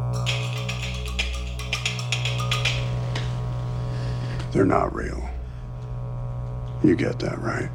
They're 4.52 4.64
not 4.64 4.94
real. 4.94 5.19
You 6.82 6.96
get 6.96 7.18
that, 7.18 7.38
right? 7.40 7.68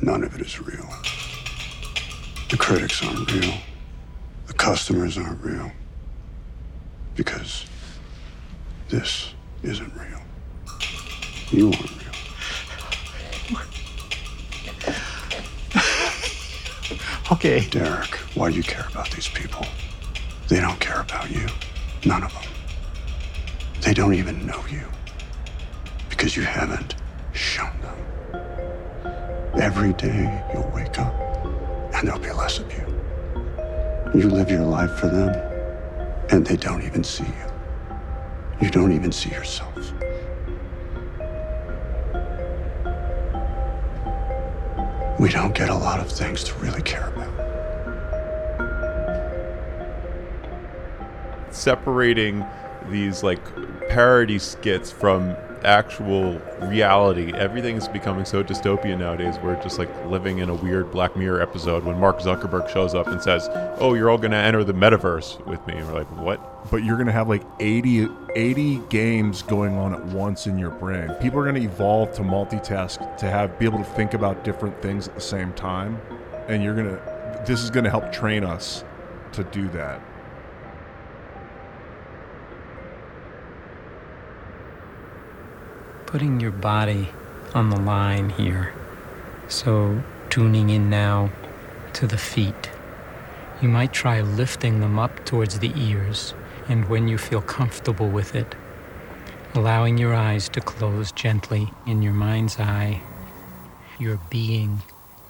None 0.00 0.22
of 0.22 0.32
it 0.36 0.40
is 0.40 0.60
real. 0.60 0.88
The 2.48 2.56
critics 2.56 3.04
aren't 3.04 3.32
real. 3.32 3.54
The 4.46 4.52
customers 4.52 5.18
aren't 5.18 5.42
real. 5.42 5.72
Because 7.16 7.66
this 8.88 9.34
isn't 9.64 9.92
real. 9.94 10.22
You 11.50 11.72
aren't 11.72 11.90
real. 11.90 12.04
Okay. 17.30 17.68
Derek, 17.68 18.14
why 18.34 18.50
do 18.50 18.56
you 18.56 18.62
care 18.62 18.86
about 18.88 19.10
these 19.10 19.28
people? 19.28 19.66
They 20.48 20.60
don't 20.60 20.80
care 20.80 21.02
about 21.02 21.30
you. 21.30 21.46
None 22.06 22.22
of 22.22 22.32
them. 22.32 22.42
They 23.82 23.92
don't 23.92 24.14
even 24.14 24.46
know 24.46 24.64
you. 24.70 24.86
Because 26.08 26.38
you 26.38 26.44
haven't 26.44 26.94
shown 27.38 27.72
them. 27.80 27.98
Every 29.60 29.92
day 29.92 30.44
you'll 30.52 30.70
wake 30.74 30.98
up 30.98 31.14
and 31.94 32.06
there'll 32.06 32.20
be 32.20 32.32
less 32.32 32.58
of 32.58 32.70
you. 32.72 32.84
You 34.14 34.28
live 34.28 34.50
your 34.50 34.64
life 34.64 34.90
for 34.98 35.08
them 35.08 35.30
and 36.30 36.44
they 36.46 36.56
don't 36.56 36.82
even 36.82 37.04
see 37.04 37.24
you. 37.24 37.96
You 38.60 38.70
don't 38.70 38.92
even 38.92 39.12
see 39.12 39.30
yourself. 39.30 39.74
We 45.18 45.28
don't 45.30 45.54
get 45.54 45.68
a 45.68 45.74
lot 45.74 46.00
of 46.00 46.10
things 46.10 46.44
to 46.44 46.54
really 46.58 46.82
care 46.82 47.08
about. 47.08 47.48
separating 51.50 52.46
these 52.88 53.22
like 53.22 53.40
parody 53.88 54.38
skits 54.38 54.90
from 54.92 55.36
actual 55.64 56.38
reality. 56.62 57.32
Everything 57.34 57.76
is 57.76 57.88
becoming 57.88 58.24
so 58.24 58.42
dystopian 58.42 58.98
nowadays. 58.98 59.36
We're 59.42 59.60
just 59.62 59.78
like 59.78 59.90
living 60.06 60.38
in 60.38 60.48
a 60.48 60.54
weird 60.54 60.90
Black 60.90 61.16
Mirror 61.16 61.40
episode 61.42 61.84
when 61.84 61.98
Mark 61.98 62.20
Zuckerberg 62.20 62.68
shows 62.68 62.94
up 62.94 63.06
and 63.06 63.22
says, 63.22 63.48
"Oh, 63.78 63.94
you're 63.94 64.10
all 64.10 64.18
going 64.18 64.32
to 64.32 64.36
enter 64.36 64.64
the 64.64 64.72
metaverse 64.72 65.44
with 65.46 65.64
me." 65.66 65.74
And 65.74 65.86
we're 65.86 65.94
like, 65.94 66.10
"What?" 66.16 66.70
But 66.70 66.84
you're 66.84 66.96
going 66.96 67.06
to 67.06 67.12
have 67.12 67.28
like 67.28 67.44
80, 67.60 68.08
80 68.34 68.82
games 68.88 69.42
going 69.42 69.76
on 69.76 69.94
at 69.94 70.04
once 70.06 70.46
in 70.46 70.58
your 70.58 70.70
brain. 70.70 71.10
People 71.20 71.40
are 71.40 71.44
going 71.44 71.54
to 71.54 71.62
evolve 71.62 72.12
to 72.14 72.22
multitask, 72.22 73.16
to 73.18 73.30
have 73.30 73.58
be 73.58 73.64
able 73.64 73.78
to 73.78 73.84
think 73.84 74.14
about 74.14 74.44
different 74.44 74.80
things 74.82 75.08
at 75.08 75.14
the 75.14 75.20
same 75.20 75.52
time, 75.54 76.00
and 76.48 76.62
you're 76.62 76.74
going 76.74 76.88
to. 76.88 77.42
This 77.46 77.62
is 77.62 77.70
going 77.70 77.84
to 77.84 77.90
help 77.90 78.12
train 78.12 78.44
us 78.44 78.84
to 79.32 79.44
do 79.44 79.68
that. 79.68 80.02
Putting 86.08 86.40
your 86.40 86.50
body 86.50 87.06
on 87.54 87.68
the 87.68 87.78
line 87.78 88.30
here. 88.30 88.72
So, 89.46 90.02
tuning 90.30 90.70
in 90.70 90.88
now 90.88 91.30
to 91.92 92.06
the 92.06 92.16
feet. 92.16 92.70
You 93.60 93.68
might 93.68 93.92
try 93.92 94.22
lifting 94.22 94.80
them 94.80 94.98
up 94.98 95.26
towards 95.26 95.58
the 95.58 95.70
ears, 95.76 96.32
and 96.66 96.88
when 96.88 97.08
you 97.08 97.18
feel 97.18 97.42
comfortable 97.42 98.08
with 98.08 98.34
it, 98.34 98.54
allowing 99.54 99.98
your 99.98 100.14
eyes 100.14 100.48
to 100.48 100.62
close 100.62 101.12
gently 101.12 101.70
in 101.86 102.00
your 102.00 102.14
mind's 102.14 102.58
eye, 102.58 103.02
your 103.98 104.18
being 104.30 104.80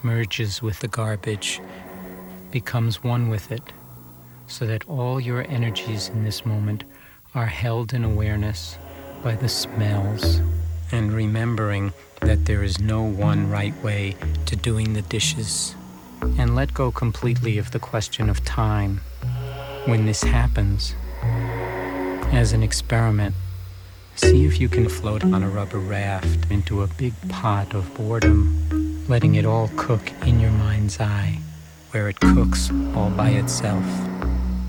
merges 0.05 0.63
with 0.63 0.79
the 0.79 0.87
garbage, 0.87 1.61
becomes 2.53 3.03
one 3.03 3.29
with 3.29 3.51
it, 3.51 3.73
so 4.47 4.65
that 4.65 4.89
all 4.89 5.19
your 5.19 5.45
energies 5.51 6.09
in 6.09 6.23
this 6.23 6.47
moment 6.47 6.85
are 7.35 7.47
held 7.47 7.93
in 7.93 8.05
awareness 8.05 8.79
by 9.25 9.35
the 9.35 9.49
smells 9.49 10.41
and 10.93 11.13
remembering 11.13 11.93
that 12.21 12.45
there 12.47 12.63
is 12.63 12.81
no 12.81 13.03
one 13.03 13.51
right 13.51 13.75
way 13.83 14.17
to 14.47 14.57
doing 14.57 14.95
the 14.95 15.03
dishes. 15.03 15.75
And 16.39 16.55
let 16.55 16.75
go 16.75 16.91
completely 16.91 17.59
of 17.59 17.71
the 17.71 17.79
question 17.79 18.29
of 18.29 18.45
time. 18.45 19.01
When 19.87 20.07
this 20.07 20.23
happens, 20.23 20.95
as 22.33 22.53
an 22.53 22.63
experiment, 22.63 23.35
see 24.17 24.45
if 24.45 24.61
you 24.61 24.69
can 24.69 24.89
float 24.89 25.25
on 25.25 25.43
a 25.43 25.49
rubber 25.49 25.79
raft 25.79 26.51
into 26.51 26.83
a 26.83 26.87
big 26.87 27.15
pot 27.29 27.75
of 27.75 27.95
boredom, 27.95 29.07
letting 29.09 29.37
it 29.37 29.47
all 29.47 29.71
cook 29.77 30.13
in 30.27 30.41
your 30.41 30.51
mind's 30.51 31.01
eye, 31.01 31.39
where 31.93 32.09
it 32.09 32.21
cooks 32.21 32.71
all 32.95 33.11
by 33.11 33.31
itself, 33.31 33.85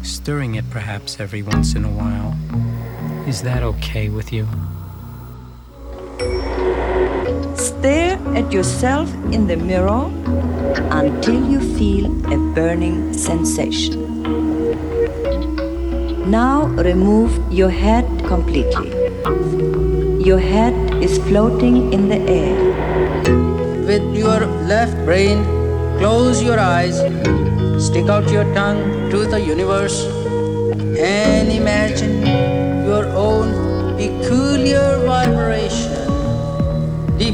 stirring 0.03 0.55
it 0.55 0.69
perhaps 0.69 1.19
every 1.19 1.41
once 1.41 1.75
in 1.75 1.83
a 1.83 1.89
while. 1.89 2.37
Is 3.27 3.41
that 3.41 3.63
okay 3.63 4.09
with 4.09 4.31
you? 4.31 4.47
Stare 7.59 8.17
at 8.37 8.53
yourself 8.53 9.13
in 9.33 9.45
the 9.45 9.57
mirror 9.57 10.09
until 10.91 11.51
you 11.51 11.59
feel 11.77 12.05
a 12.33 12.37
burning 12.55 13.11
sensation. 13.11 13.99
Now 16.31 16.67
remove 16.67 17.31
your 17.51 17.69
head 17.69 18.05
completely. 18.27 18.89
Your 20.23 20.39
head 20.39 20.73
is 21.03 21.17
floating 21.27 21.91
in 21.91 22.07
the 22.07 22.19
air. 22.31 22.55
With 23.85 24.15
your 24.15 24.45
left 24.71 24.95
brain, 25.03 25.43
close 25.97 26.41
your 26.41 26.59
eyes, 26.59 26.95
stick 27.83 28.07
out 28.07 28.31
your 28.31 28.45
tongue 28.53 29.09
to 29.11 29.25
the 29.25 29.41
universe, 29.41 30.05
and 30.97 31.51
imagine 31.51 32.25
your 32.85 33.05
own 33.07 33.97
peculiar 33.97 35.03
vibration. 35.05 35.68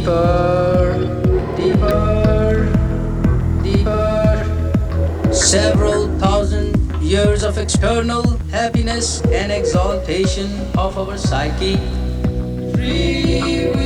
Deeper, 0.06 1.01
deeper, 1.58 2.70
deeper. 3.64 5.34
Several 5.34 6.08
thousand 6.20 6.78
years 7.01 7.41
of 7.41 7.58
external 7.58 8.38
happiness 8.51 9.22
and 9.34 9.51
exaltation 9.51 10.51
of 10.78 10.99
our 10.99 11.18
psyche. 11.18 11.78
Free 12.76 13.84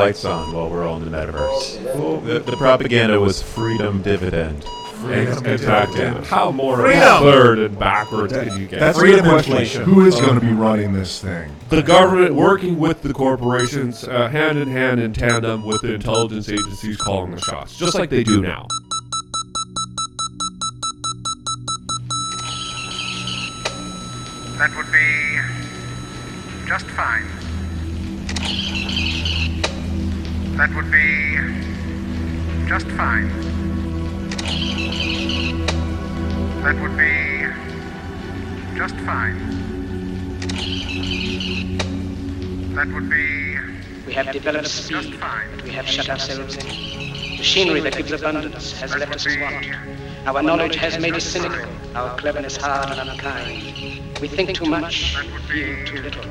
lights 0.00 0.24
on 0.24 0.52
while 0.52 0.68
we're 0.70 0.86
all 0.86 0.96
in 0.96 1.04
the 1.10 1.16
metaverse? 1.16 1.82
Well, 1.94 2.20
the, 2.20 2.40
the 2.40 2.56
propaganda 2.56 3.20
was 3.20 3.42
freedom 3.42 4.02
dividend. 4.02 4.64
Freedom 5.00 5.42
dividend. 5.42 6.26
How 6.26 6.50
more 6.50 6.76
Freedom! 6.76 7.02
absurd 7.02 7.58
and 7.58 7.78
backwards 7.78 8.32
can 8.34 8.60
you 8.60 8.66
get? 8.66 8.80
That's 8.80 8.98
Freedom 8.98 9.24
the 9.24 9.36
inflation. 9.38 9.84
question. 9.84 9.84
Who 9.84 10.06
is 10.06 10.14
going 10.16 10.38
to 10.38 10.44
be 10.44 10.52
running 10.52 10.92
this 10.92 11.20
thing? 11.22 11.50
The 11.70 11.82
government 11.82 12.34
working 12.34 12.78
with 12.78 13.00
the 13.02 13.14
corporations, 13.14 14.04
uh, 14.04 14.28
hand 14.28 14.58
in 14.58 14.68
hand 14.68 15.00
in 15.00 15.12
tandem 15.14 15.64
with 15.64 15.80
the 15.80 15.94
intelligence 15.94 16.48
agencies 16.50 16.96
calling 16.98 17.30
the 17.30 17.40
shots, 17.40 17.78
just 17.78 17.94
like 17.94 18.10
they 18.10 18.24
do 18.24 18.42
now. 18.42 18.66
That 24.58 24.70
would 24.76 24.92
be 24.92 26.68
just 26.68 26.84
fine. 26.90 27.24
That 30.60 30.74
would 30.74 30.92
be 30.92 31.38
just 32.68 32.86
fine. 32.88 33.28
That 36.62 36.76
would 36.82 36.96
be 36.98 37.46
just 38.76 38.94
fine. 39.06 39.38
That 42.74 42.88
would 42.88 43.08
be 43.08 43.56
We 44.06 44.12
have 44.12 44.32
developed 44.32 44.68
speed. 44.68 45.18
We 45.64 45.70
have 45.70 45.88
shut 45.88 46.10
ourselves 46.10 46.56
in. 46.56 46.66
Machinery 47.38 47.80
that 47.80 47.96
gives 47.96 48.12
abundance 48.12 48.72
has 48.72 48.94
left 48.94 49.14
us 49.14 49.24
in 49.24 49.40
want. 49.40 49.66
Our 50.26 50.42
knowledge 50.42 50.76
has 50.76 50.98
made 50.98 51.14
us 51.14 51.24
cynical, 51.24 51.70
our 51.94 52.18
cleverness 52.18 52.58
hard 52.58 52.98
and 52.98 53.08
unkind. 53.08 53.62
We 54.20 54.28
think 54.28 54.54
too 54.54 54.66
much, 54.66 55.16
feel 55.48 55.86
too 55.86 56.02
little. 56.02 56.26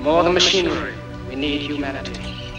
More 0.00 0.22
than 0.22 0.34
machinery, 0.34 0.92
we 1.30 1.36
need 1.36 1.62
humanity. 1.62 2.33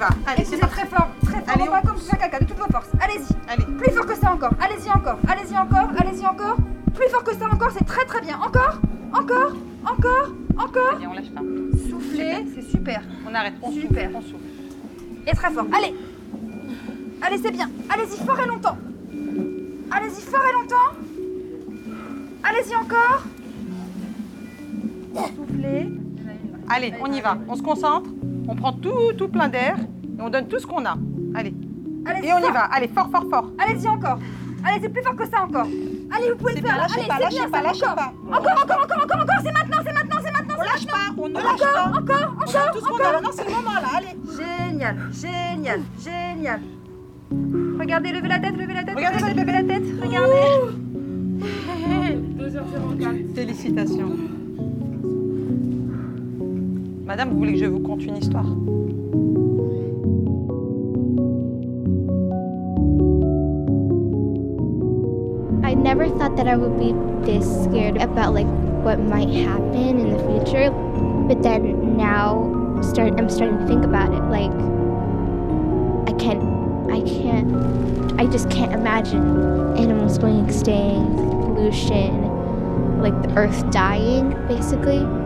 Va. 0.00 0.08
Allez, 0.26 0.44
c'est 0.44 0.56
très 0.58 0.86
fort, 0.86 1.08
très 1.24 1.40
fort. 1.42 1.56
on 1.60 1.70
va 1.70 1.82
comme 1.82 1.98
ça, 1.98 2.16
caca, 2.16 2.40
de 2.40 2.44
toutes 2.46 2.58
vos 2.58 2.70
forces. 2.72 2.88
Allez-y. 3.00 3.34
Allez. 3.48 3.64
Plus 3.78 3.92
fort 3.92 4.06
que 4.06 4.14
ça 4.16 4.32
encore. 4.32 4.52
Allez-y 4.60 4.90
encore. 4.90 5.18
Allez-y 5.28 5.56
encore. 5.56 5.88
Allez-y 5.98 6.26
encore. 6.26 6.56
Plus 6.94 7.08
fort 7.10 7.22
que 7.22 7.34
ça 7.34 7.46
encore, 7.52 7.70
c'est 7.76 7.84
très 7.84 8.04
très 8.06 8.20
bien. 8.22 8.38
Encore. 8.38 8.80
Encore. 9.12 9.52
Encore. 9.84 10.28
Encore. 10.58 10.94
Allez, 10.96 11.06
on 11.06 11.14
lâche 11.14 11.30
pas. 11.30 11.42
Soufflez, 11.88 12.46
c'est 12.54 12.62
super. 12.70 13.02
On 13.28 13.34
arrête. 13.34 13.54
On 13.62 13.70
Super. 13.70 14.10
souffle, 14.10 14.16
on 14.16 14.20
souffle. 14.22 14.44
Et 15.26 15.32
très 15.32 15.50
fort. 15.50 15.66
Allez. 15.76 15.94
Allez, 17.22 17.38
c'est 17.38 17.52
bien. 17.52 17.70
Allez-y 17.90 18.24
fort 18.26 18.40
et 18.40 18.46
longtemps. 18.46 18.78
Allez-y 19.90 20.22
fort 20.22 20.44
et 20.48 20.52
longtemps. 20.54 20.96
Allez-y 22.42 22.74
encore. 22.74 23.22
Soufflez. 25.36 25.88
Allez, 26.70 26.94
on 27.02 27.12
y 27.12 27.20
va. 27.20 27.36
On 27.48 27.54
se 27.54 27.62
concentre. 27.62 28.08
On 28.50 28.54
prend 28.56 28.72
tout, 28.72 29.12
tout 29.16 29.28
plein 29.28 29.48
d'air 29.48 29.76
et 29.78 30.20
on 30.20 30.28
donne 30.28 30.48
tout 30.48 30.58
ce 30.58 30.66
qu'on 30.66 30.84
a. 30.84 30.96
Allez. 31.34 31.54
Allez-y 32.04 32.26
Et 32.26 32.32
on 32.32 32.38
y 32.38 32.52
va. 32.52 32.64
Allez, 32.64 32.88
fort, 32.88 33.08
fort, 33.10 33.24
fort. 33.30 33.46
Allez-y 33.58 33.86
encore. 33.88 34.18
Allez-y 34.64 34.88
plus 34.88 35.02
fort 35.02 35.14
que 35.14 35.24
ça 35.26 35.42
encore. 35.44 35.66
Allez, 36.14 36.30
vous 36.32 36.36
pouvez 36.36 36.54
le 36.54 36.60
C'est 36.60 36.66
faire. 36.66 36.74
bien, 36.74 36.82
lâchez 36.82 36.98
Allez, 36.98 37.08
pas, 37.08 37.14
c'est 37.16 37.22
lâchez 37.24 37.36
bien, 37.38 37.50
pas, 37.50 37.62
lâchez 37.62 37.84
encore. 37.86 37.94
pas. 37.96 38.12
Encore, 38.26 38.62
encore, 38.64 38.82
encore, 38.84 39.04
encore, 39.04 39.20
encore. 39.22 39.40
C'est 39.44 39.52
maintenant, 39.52 39.78
c'est 39.86 39.92
maintenant, 39.92 40.20
c'est 40.24 40.32
maintenant, 40.32 40.54
c'est 40.56 40.60
On 40.60 40.64
lâche 40.64 40.86
maintenant. 40.86 41.14
pas, 41.14 41.22
on 41.22 41.28
ne 41.28 41.34
Encore, 41.36 41.50
lâche 41.52 41.60
pas. 41.60 41.68
encore, 41.68 41.94
On 41.94 42.42
encore, 42.42 42.52
donne 42.52 42.72
tout 42.72 42.80
ce 42.80 42.84
qu'on 42.84 42.96
a. 42.96 43.08
encore. 43.08 43.22
Non, 43.22 43.30
c'est 43.32 43.44
le 43.44 43.50
moment 43.54 43.74
là. 43.80 43.88
Allez. 43.96 44.14
Génial, 44.70 44.96
génial, 45.12 45.80
génial. 46.02 46.60
Regardez, 47.78 48.12
levez 48.12 48.28
la 48.28 48.38
tête, 48.40 48.56
levez 48.56 48.74
la 48.74 48.82
tête. 48.84 48.96
Regardez, 48.96 49.20
levez 49.20 49.34
levez 49.34 49.52
la 49.52 49.62
tête. 49.62 49.84
Regardez. 50.02 50.46
2h04. 52.38 53.34
Félicitations. 53.34 54.12
Madame, 57.10 57.30
vous 57.30 57.38
voulez 57.38 57.54
que 57.54 57.58
je 57.58 57.64
vous 57.64 57.80
conte 57.80 58.04
une 58.04 58.18
histoire 58.18 58.46
I 65.64 65.74
never 65.74 66.06
thought 66.06 66.36
that 66.36 66.46
I 66.46 66.54
would 66.54 66.78
be 66.78 66.94
this 67.26 67.64
scared 67.64 67.96
about 67.96 68.32
like 68.32 68.46
what 68.84 69.00
might 69.00 69.28
happen 69.28 69.98
in 69.98 70.12
the 70.12 70.22
future, 70.22 70.70
but 71.26 71.42
then 71.42 71.96
now 71.96 72.78
start 72.80 73.18
I'm 73.18 73.28
starting 73.28 73.58
to 73.58 73.66
think 73.66 73.84
about 73.84 74.14
it. 74.14 74.22
Like 74.30 74.52
I 76.06 76.16
can't, 76.16 76.44
I 76.92 77.00
can't, 77.00 78.20
I 78.20 78.26
just 78.26 78.48
can't 78.50 78.72
imagine 78.72 79.76
animals 79.76 80.16
going 80.16 80.44
extinct, 80.46 81.16
pollution, 81.16 83.02
like 83.02 83.20
the 83.22 83.34
earth 83.36 83.68
dying, 83.72 84.30
basically. 84.46 85.19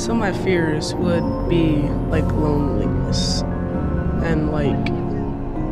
Some 0.00 0.22
of 0.22 0.32
my 0.34 0.42
fears 0.44 0.94
would 0.94 1.48
be 1.50 1.82
like 2.08 2.24
loneliness 2.24 3.42
and 4.22 4.50
like, 4.50 4.88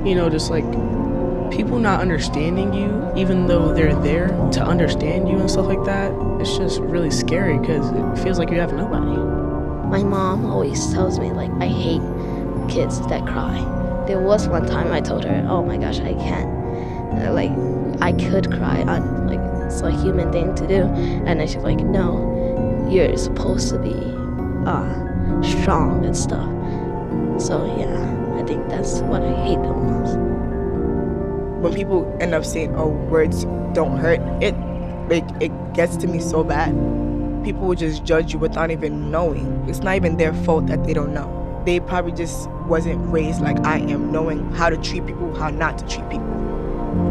you 0.06 0.14
know, 0.14 0.28
just 0.28 0.50
like 0.50 0.70
people 1.50 1.78
not 1.78 2.02
understanding 2.02 2.74
you, 2.74 3.10
even 3.16 3.46
though 3.46 3.72
they're 3.72 3.98
there 4.02 4.28
to 4.52 4.62
understand 4.62 5.30
you 5.30 5.38
and 5.38 5.50
stuff 5.50 5.64
like 5.64 5.82
that. 5.86 6.12
It's 6.42 6.58
just 6.58 6.78
really 6.80 7.10
scary 7.10 7.58
because 7.58 7.88
it 7.90 8.22
feels 8.22 8.38
like 8.38 8.50
you 8.50 8.60
have 8.60 8.74
nobody. 8.74 9.16
My 9.88 10.02
mom 10.02 10.44
always 10.44 10.92
tells 10.92 11.18
me 11.18 11.32
like 11.32 11.50
I 11.52 11.66
hate 11.66 12.02
kids 12.68 13.00
that 13.06 13.26
cry. 13.26 13.56
There 14.06 14.20
was 14.20 14.46
one 14.46 14.66
time 14.66 14.92
I 14.92 15.00
told 15.00 15.24
her, 15.24 15.46
"Oh 15.48 15.64
my 15.64 15.78
gosh, 15.78 16.00
I 16.00 16.12
can't." 16.12 16.50
Uh, 17.22 17.32
Like 17.32 17.52
I 18.02 18.12
could 18.12 18.52
cry 18.52 18.82
on 18.82 19.26
like 19.26 19.40
it's 19.64 19.80
a 19.80 19.90
human 19.90 20.30
thing 20.30 20.54
to 20.54 20.66
do, 20.66 20.82
and 21.24 21.40
she's 21.48 21.56
like, 21.56 21.80
"No, 21.80 22.86
you're 22.90 23.16
supposed 23.16 23.70
to 23.70 23.78
be 23.78 24.17
uh, 24.68 25.42
strong 25.42 26.04
and 26.04 26.16
stuff." 26.16 26.48
So 27.40 27.64
yeah, 27.78 27.96
I 28.36 28.42
think 28.44 28.68
that's 28.68 29.00
what 29.08 29.22
I 29.22 29.34
hate 29.44 29.62
the 29.62 29.72
most. 29.72 30.16
when 31.60 31.74
people 31.74 32.06
end 32.20 32.34
up 32.34 32.44
saying, 32.44 32.74
"Oh, 32.76 32.88
words 33.10 33.44
don't 33.74 33.96
hurt," 33.98 34.20
it 34.42 34.54
like 35.08 35.24
it 35.40 35.52
gets 35.74 35.96
to 35.98 36.06
me 36.06 36.20
so 36.20 36.44
bad. 36.44 36.70
People 37.44 37.66
will 37.68 37.74
just 37.74 38.04
judge 38.04 38.32
you 38.32 38.38
without 38.38 38.70
even 38.70 39.10
knowing. 39.10 39.64
It's 39.68 39.80
not 39.80 39.96
even 39.96 40.16
their 40.16 40.34
fault 40.44 40.66
that 40.66 40.84
they 40.84 40.92
don't 40.92 41.14
know. 41.14 41.28
They 41.64 41.80
probably 41.80 42.12
just 42.12 42.48
wasn't 42.66 43.00
raised 43.12 43.40
like 43.40 43.58
I 43.66 43.78
am, 43.78 44.12
knowing 44.12 44.50
how 44.52 44.70
to 44.70 44.76
treat 44.76 45.06
people, 45.06 45.34
how 45.34 45.50
not 45.50 45.78
to 45.78 45.86
treat 45.86 46.08
people. 46.10 46.26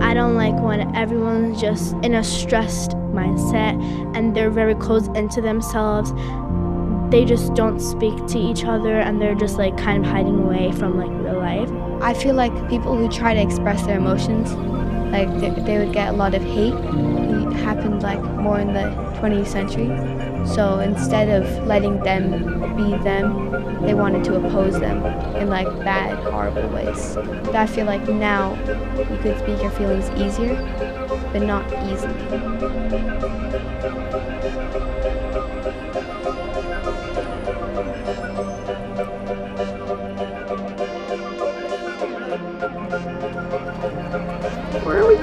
I 0.02 0.14
don't 0.14 0.36
like 0.36 0.56
when 0.62 0.96
everyone's 0.96 1.60
just 1.62 1.94
in 2.04 2.14
a 2.16 2.24
stressed 2.24 2.92
mindset 3.14 3.76
and 4.16 4.36
they're 4.36 4.50
very 4.50 4.76
closed 4.76 5.16
into 5.16 5.42
themselves. 5.42 6.12
They 7.10 7.24
just 7.24 7.54
don't 7.54 7.80
speak 7.80 8.26
to 8.28 8.38
each 8.38 8.66
other 8.66 9.00
and 9.00 9.22
they're 9.22 9.36
just 9.36 9.58
like 9.58 9.78
kind 9.78 10.06
of 10.06 10.12
hiding 10.12 10.40
away 10.40 10.72
from 10.74 10.98
like 10.98 11.10
real 11.10 11.40
life. 11.40 11.72
I 12.02 12.14
feel 12.14 12.36
like 12.36 12.52
people 12.70 12.98
who 12.98 13.08
try 13.10 13.34
to 13.34 13.42
express 13.42 13.86
their 13.86 13.98
emotions, 13.98 14.54
like 15.12 15.30
they, 15.40 15.50
they 15.62 15.78
would 15.78 15.94
get 15.94 16.10
a 16.10 16.12
lot 16.12 16.36
of 16.36 16.44
hate. 16.44 16.74
It 16.74 17.54
happened 17.54 18.04
like 18.04 18.22
more 18.22 18.60
in 18.60 18.74
the 18.74 18.92
20th 19.22 19.48
century. 19.48 19.88
So 20.46 20.80
instead 20.80 21.30
of 21.30 21.66
letting 21.66 22.00
them 22.04 22.76
be 22.76 22.98
them, 23.04 23.82
they 23.86 23.94
wanted 23.94 24.24
to 24.26 24.36
oppose 24.36 24.80
them 24.80 25.06
in 25.38 25.50
like 25.50 25.68
bad, 25.86 26.18
horrible 26.32 26.68
ways. 26.70 27.16
But 27.16 27.56
I 27.56 27.68
feel 27.68 27.86
like 27.86 28.08
now 28.10 28.54
you 28.98 29.18
could 29.22 29.38
speak 29.40 29.62
your 29.62 29.72
feelings 29.72 30.10
easier, 30.20 30.56
but 31.32 31.42
not 31.42 31.66
easily. 31.90 32.67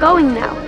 Going 0.05 0.35
now? 0.35 0.64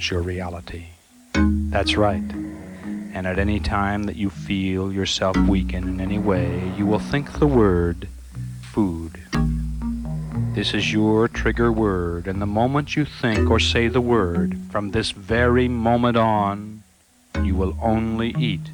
Becomes 0.00 0.10
your 0.10 0.22
reality. 0.22 0.86
That's 1.34 1.96
right. 1.96 2.22
And 3.12 3.26
at 3.26 3.38
any 3.38 3.60
time 3.60 4.04
that 4.04 4.16
you 4.16 4.30
feel 4.30 4.92
yourself 4.92 5.36
weaken 5.36 5.86
in 5.88 6.00
any 6.00 6.18
way, 6.18 6.72
you 6.76 6.86
will 6.86 6.98
think 6.98 7.38
the 7.38 7.46
word 7.46 8.08
food. 8.62 9.20
This 10.54 10.72
is 10.72 10.92
your 10.92 11.28
trigger 11.28 11.70
word, 11.70 12.26
and 12.26 12.40
the 12.40 12.46
moment 12.46 12.96
you 12.96 13.04
think 13.04 13.50
or 13.50 13.60
say 13.60 13.88
the 13.88 14.00
word, 14.00 14.56
from 14.70 14.92
this 14.92 15.10
very 15.10 15.68
moment 15.68 16.16
on, 16.16 16.82
you 17.42 17.54
will 17.54 17.76
only 17.82 18.34
eat. 18.38 18.70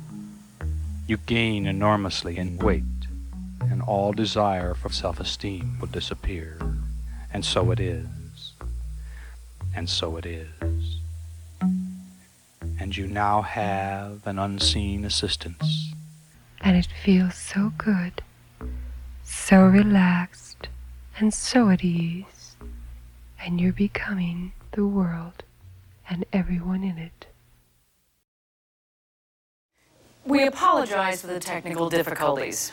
You 1.09 1.17
gain 1.17 1.67
enormously 1.67 2.39
in 2.39 2.59
weight, 2.59 2.85
and 3.61 3.83
all 3.83 4.13
desire 4.13 4.75
for 4.75 4.91
self 4.91 5.19
esteem 5.19 5.79
will 5.81 5.89
disappear. 5.89 6.59
And 7.33 7.45
so 7.45 7.73
it 7.73 7.81
is. 7.81 8.07
And 9.75 9.91
so 9.91 10.17
it 10.17 10.25
is. 10.25 10.76
And 12.87 12.97
you 12.97 13.09
now 13.09 13.43
have 13.43 14.25
an 14.29 14.39
unseen 14.39 15.05
assistance. 15.05 15.93
And 16.61 16.77
it 16.77 16.87
feels 17.03 17.35
so 17.35 17.73
good, 17.77 18.23
so 19.25 19.63
relaxed, 19.63 20.69
and 21.19 21.35
so 21.35 21.71
at 21.71 21.83
ease. 21.83 22.55
And 23.45 23.61
you're 23.61 23.73
becoming 23.73 24.53
the 24.71 24.87
world 24.87 25.43
and 26.09 26.25
everyone 26.33 26.85
in 26.85 26.97
it. 26.97 27.27
We 30.25 30.47
apologize 30.47 31.23
for 31.23 31.27
the 31.27 31.41
technical 31.41 31.91
difficulties. 31.91 32.71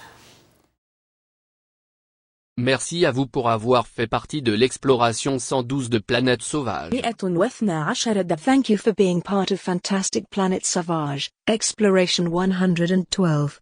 Merci 2.57 3.03
à 3.07 3.11
vous 3.11 3.25
pour 3.25 3.49
avoir 3.49 3.87
fait 3.87 4.05
partie 4.05 4.43
de 4.43 4.53
l'exploration 4.53 5.39
112 5.39 5.89
de 5.89 5.97
Planète 5.97 6.43
Sauvage. 6.43 6.91
Thank 6.91 8.69
you 8.69 8.77
for 8.77 8.93
being 8.95 9.23
part 9.23 9.51
of 9.51 9.59
Fantastic 9.59 10.29
Planet 10.29 10.63
Sauvage, 10.63 11.31
Exploration 11.47 12.25
112. 12.27 13.59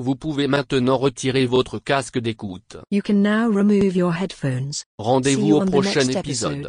Vous 0.00 0.16
pouvez 0.16 0.48
maintenant 0.48 0.98
retirer 0.98 1.46
votre 1.46 1.78
casque 1.78 2.18
d'écoute. 2.18 2.78
You 2.90 3.00
can 3.00 3.22
now 3.22 3.48
remove 3.48 3.96
your 3.96 4.12
headphones. 4.12 4.82
Rendez-vous 4.98 5.52
au 5.52 5.64
prochain 5.64 6.08
épisode. 6.08 6.66